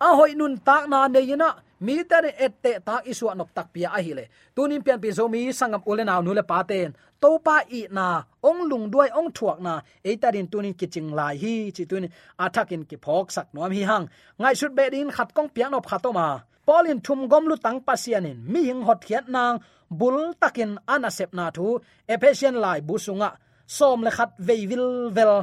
A 0.00 0.08
hoi 0.16 0.32
nun 0.34 0.56
tak 0.56 0.88
na 0.88 1.08
ne 1.08 1.20
yina, 1.20 1.50
mi 1.80 2.02
ta 2.10 2.20
ne 2.24 2.30
ette 2.46 2.72
ta 2.86 2.94
isu 3.10 3.28
anop 3.32 3.50
tak 3.56 3.68
pia 3.72 3.88
a 3.96 4.00
hi 4.02 4.12
le. 4.18 4.24
Tunin 4.56 4.82
pian 4.82 4.98
pi 5.02 5.10
zo 5.12 5.28
mi 5.28 5.40
sangam 5.52 5.82
ule 5.90 6.04
na 6.04 6.20
nu 6.20 6.32
le 6.34 6.42
pa 6.42 6.62
ten. 6.70 6.96
To 7.20 7.38
pa 7.38 7.56
i 7.68 7.86
na, 7.90 8.24
ong 8.42 8.60
lung 8.70 8.86
duai 8.92 9.10
ong 9.18 9.30
thuak 9.36 9.58
na. 9.60 9.74
E 10.02 10.16
ta 10.16 10.30
din 10.30 10.48
tunin 10.52 10.74
kiching 10.80 11.10
lai 11.18 11.36
hi, 11.42 11.54
chi 11.76 11.84
tunin 11.90 12.10
athakin 12.44 12.82
ki 12.88 12.96
phok 13.04 13.26
sak 13.36 13.46
nom 13.54 13.72
hi 13.76 13.82
hang. 13.90 14.08
Ngai 14.40 14.54
sut 14.60 14.72
be 14.76 14.84
din 14.90 15.10
khat 15.16 15.34
kong 15.36 15.50
pian 15.54 15.76
op 15.78 15.86
khatoma 15.86 16.49
polin 16.70 17.02
thum 17.06 17.20
gom 17.30 17.44
lu 17.50 17.56
tang 17.64 17.78
pasianin 17.86 18.38
mi 18.52 18.60
hing 18.68 18.82
hot 18.86 19.00
khiat 19.06 19.26
nang, 19.34 19.58
bul 19.98 20.18
takin 20.40 20.72
anasep 20.94 21.30
na 21.38 21.46
thu 21.56 21.66
ephesian 22.14 22.56
lai 22.62 22.78
busunga 22.88 23.30
som 23.76 23.98
le 24.06 24.10
khat 24.16 24.30
veivil 24.46 24.86
vel, 25.16 25.34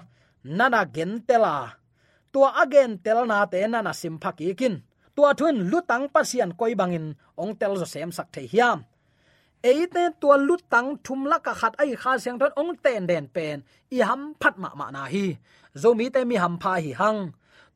nana 0.58 0.82
gen 0.96 1.12
tela 1.28 1.56
tua 2.38 2.54
again 2.62 2.92
tel 3.04 3.26
na 3.26 3.46
te 3.52 3.60
nana 3.68 3.94
sim 4.02 4.16
phaki 4.22 4.54
kin. 4.60 4.76
Tua 5.16 5.34
thun 5.40 5.58
lutang 5.72 6.06
pasian 6.13 6.52
koi 6.60 6.74
bangin 6.80 7.08
ong 7.42 7.54
tel 7.60 7.74
zo 7.82 7.86
sem 7.94 8.12
sak 8.18 8.28
the 8.34 8.42
hiam. 8.52 8.80
Eite 9.70 10.04
tua 10.22 10.38
lutang 10.48 10.90
thum 11.06 11.26
la 11.26 11.38
ka 11.46 11.54
khat 11.60 11.74
ai 11.82 11.96
kha 12.02 12.12
seng 12.24 12.38
thon 12.40 12.54
ong 12.62 12.72
ten 12.84 13.08
den 13.10 13.26
pen, 13.36 13.58
i 13.96 13.98
ham 14.08 14.22
phat 14.42 14.56
ma 14.62 14.70
ma 14.80 14.88
na 14.96 15.04
hi. 15.13 15.26
Zo 15.82 15.90
mi 15.98 16.06
te 16.13 16.22
mi 16.30 16.36
ham 16.44 16.56
pha 16.62 16.74
hi 16.84 16.92
hang 17.02 17.22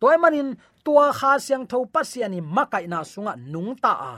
toy 0.01 0.17
manin 0.17 0.49
tua 0.85 1.13
kha 1.19 1.31
siang 1.45 1.65
tho 1.71 1.77
pasiani 1.93 2.39
makai 2.55 2.85
na 2.91 2.99
sunga 3.11 3.33
nung 3.53 3.71
ta 3.83 3.93
a. 4.11 4.13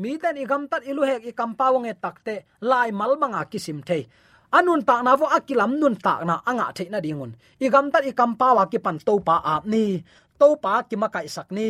Mi 0.00 0.10
ten 0.22 0.36
igam 0.42 0.62
tat 0.70 0.82
ilu 0.90 1.02
hek 1.10 1.22
i 1.30 1.32
kampawang 1.40 1.86
e 1.92 1.94
takte 2.04 2.34
lai 2.70 2.88
mal 2.98 3.12
manga 3.20 3.42
kisim 3.52 3.78
the 3.88 3.98
anun 4.56 4.80
ta 4.88 4.94
na 5.06 5.12
vo 5.20 5.26
akilam 5.36 5.72
nun 5.80 5.94
ta 6.04 6.14
na 6.28 6.34
anga 6.50 6.66
the 6.76 6.84
na 6.92 6.98
dingun. 7.04 7.32
Igam 7.60 7.86
tat 7.92 8.04
i 8.10 8.12
kampawa 8.20 8.64
ki 8.72 8.78
pan 8.84 8.96
to 9.06 9.14
pa 9.26 9.36
a 9.52 9.54
ni. 9.72 9.84
To 10.40 10.56
pa 10.62 10.72
ki 10.88 10.96
makai 11.02 11.28
sak 11.34 11.48
ni. 11.56 11.68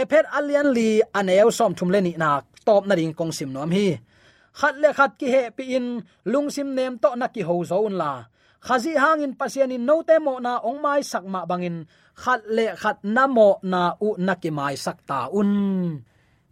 Ephet 0.00 0.26
alian 0.38 0.68
li 0.76 0.88
aneu 1.18 1.48
som 1.58 1.72
thum 1.78 1.88
le 1.94 2.00
ni 2.06 2.12
na 2.22 2.28
top 2.66 2.82
na 2.88 2.94
ding 2.98 3.14
kong 3.18 3.32
sim 3.36 3.50
nom 3.54 3.70
hi. 3.76 3.86
Khat 4.58 4.74
le 4.82 4.88
khat 4.98 5.12
ki 5.20 5.26
he 5.34 5.42
pi 5.56 5.64
in 5.76 5.86
lung 6.32 6.48
sim 6.54 6.68
nem 6.76 6.92
to 7.02 7.10
na 7.20 7.26
ki 7.34 7.42
ho 7.48 7.54
zo 7.70 7.78
un 7.88 7.96
la 8.02 8.12
khazi 8.66 8.92
hangin 9.02 9.36
pasian 9.40 9.74
in 9.76 9.84
note 9.88 10.16
mo 10.24 10.40
na 10.40 10.52
ong 10.68 10.80
mai 10.84 11.02
sakma 11.04 11.40
bangin. 11.50 11.76
Khat 12.22 12.40
le 12.56 12.66
khat 12.82 12.98
na 13.04 13.24
mo 13.36 13.48
na 13.62 13.80
u 14.06 14.08
na 14.26 14.34
ki 14.42 14.50
mai 14.58 14.74
sak 14.84 14.98
ta 15.08 15.18
un. 15.38 15.50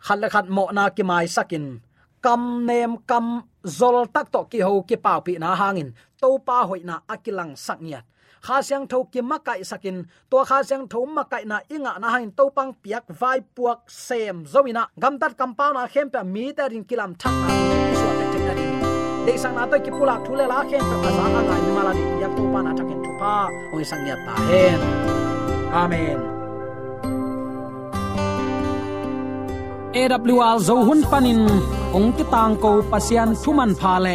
Khat 0.05 0.19
le 0.23 0.29
khat 0.35 0.47
mo 0.57 0.65
na 0.77 0.85
ki 0.97 1.03
mai 1.11 1.27
sakin. 1.37 1.67
Kam 2.25 2.43
nem 2.69 2.93
kam 3.11 3.27
zol 3.79 4.07
tak 4.15 4.27
to 4.35 4.41
ki 4.51 4.61
ho 4.67 4.83
ki 4.89 4.97
pau 5.05 5.21
pi 5.27 5.33
na 5.43 5.51
hangin. 5.61 5.91
To 6.21 6.29
pa 6.47 6.57
hoina 6.69 6.97
akilang 7.15 7.53
sak 7.67 7.81
niat 7.87 8.05
kha 8.43 8.57
siang 8.67 8.87
tho 8.91 8.99
ki 9.13 9.21
makai 9.31 9.61
sakin. 9.71 9.97
To 10.31 10.45
kha 10.49 10.59
siang 10.69 10.85
tho 10.93 11.01
makai 11.17 11.45
na 11.51 11.59
inga 11.75 11.93
na 12.03 12.09
hain 12.15 12.31
to 12.39 12.45
pang 12.57 12.73
piak 12.83 13.05
vai 13.21 13.41
puak 13.55 13.81
sem 13.89 14.37
zomina 14.53 14.83
gam 15.03 15.15
tat 15.21 15.33
kam 15.39 15.55
pau 15.59 15.71
na 15.73 15.87
khem 15.93 16.09
pa 16.15 16.21
mi 16.35 16.45
ta 16.57 16.65
rin 16.73 16.85
kilam 16.89 17.13
thak 17.21 17.35
na 17.47 17.82
de 19.27 19.33
sang 19.43 19.55
na 19.55 19.63
to 19.71 19.77
ki 19.85 19.91
pula 19.97 20.15
thule 20.27 20.45
la 20.53 20.59
khen 20.71 20.83
ta 20.91 21.11
sa 21.17 21.25
na 21.35 21.41
ga 21.49 21.57
ni 21.65 21.71
mala 21.77 21.93
ni 21.99 22.05
yak 22.23 22.33
to 22.37 22.43
pa 22.53 22.61
na 22.67 22.71
thakin 22.79 22.99
thu 23.05 23.11
pa 23.21 23.33
oi 23.75 23.85
sang 23.91 24.05
ya 24.11 24.17
ta 24.27 24.35
hen 24.51 24.81
amen 25.83 26.21
AWR 30.01 30.57
zo 30.67 30.77
hun 30.89 31.01
panin 31.11 31.41
ong 31.97 32.09
ti 32.17 32.25
tang 32.33 32.55
ko 32.63 32.71
pasian 32.93 33.31
thuman 33.43 33.73
pha 33.81 33.95
le 34.05 34.15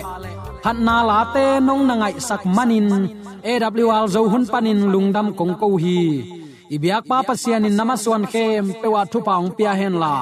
phat 0.64 0.78
na 0.88 0.96
la 1.10 1.20
te 1.34 1.46
nong 1.68 1.84
na 1.90 1.94
ngai 2.02 2.16
sak 2.28 2.44
manin 2.56 2.88
AWR 3.52 4.06
zo 4.14 4.22
hun 4.32 4.44
panin 4.52 4.80
lungdam 4.94 5.28
kong 5.40 5.54
ko 5.62 5.68
hi 5.84 6.00
ibyak 6.76 7.04
pa 7.10 7.18
pasian 7.28 7.68
in 7.68 7.76
namaswan 7.80 8.24
khem 8.32 8.66
pewa 8.82 9.02
thu 9.12 9.20
paung 9.28 9.50
pia 9.58 9.74
hen 9.80 9.96
la. 10.04 10.16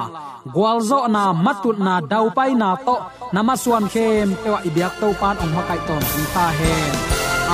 Gwalzo 0.54 0.98
na 1.14 1.22
matut 1.44 1.78
na 1.86 1.94
dau 2.10 2.26
pai 2.36 2.52
na 2.60 2.68
to 2.86 2.96
namaswan 3.34 3.84
khem 3.94 4.28
pewa 4.42 4.58
ibyak 4.68 4.94
to 5.00 5.08
pan 5.20 5.36
ong 5.42 5.54
hakai 5.56 5.80
ton 5.88 6.02
ta 6.34 6.46
hen. 6.58 6.92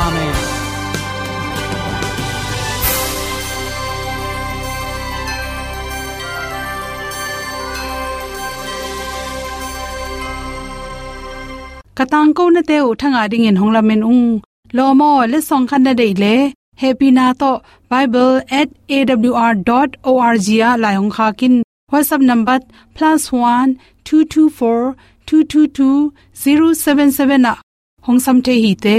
Amen. 0.05 0.37
Katang 11.99 12.31
ko 12.37 12.45
na 12.55 12.63
te 12.69 12.77
u 12.89 12.91
thanga 13.01 13.23
ding 13.33 13.47
in 13.49 13.61
hongla 13.61 13.83
men 13.89 14.03
ung. 14.13 14.27
Lo 14.77 14.85
mo, 15.01 15.11
le 15.33 15.39
song 15.49 15.65
khan 15.71 15.83
na 15.85 15.93
dei 16.01 16.15
le 16.23 16.35
happy 16.83 17.09
na 17.19 17.27
to 17.41 17.51
bible@awr.org 17.91 20.47
ya 20.61 20.71
la 20.85 20.91
hong 20.99 21.13
kha 21.17 21.27
kin. 21.43 21.55
Whatsapp 21.93 22.23
number 22.31 22.59
+1 22.99 23.69
224 24.05 24.87
222 25.27 26.13
077 26.45 27.41
na. 27.47 27.53
Hong 28.07 28.19
sam 28.25 28.37
the 28.47 28.55
hi 28.63 28.73
te. 28.85 28.97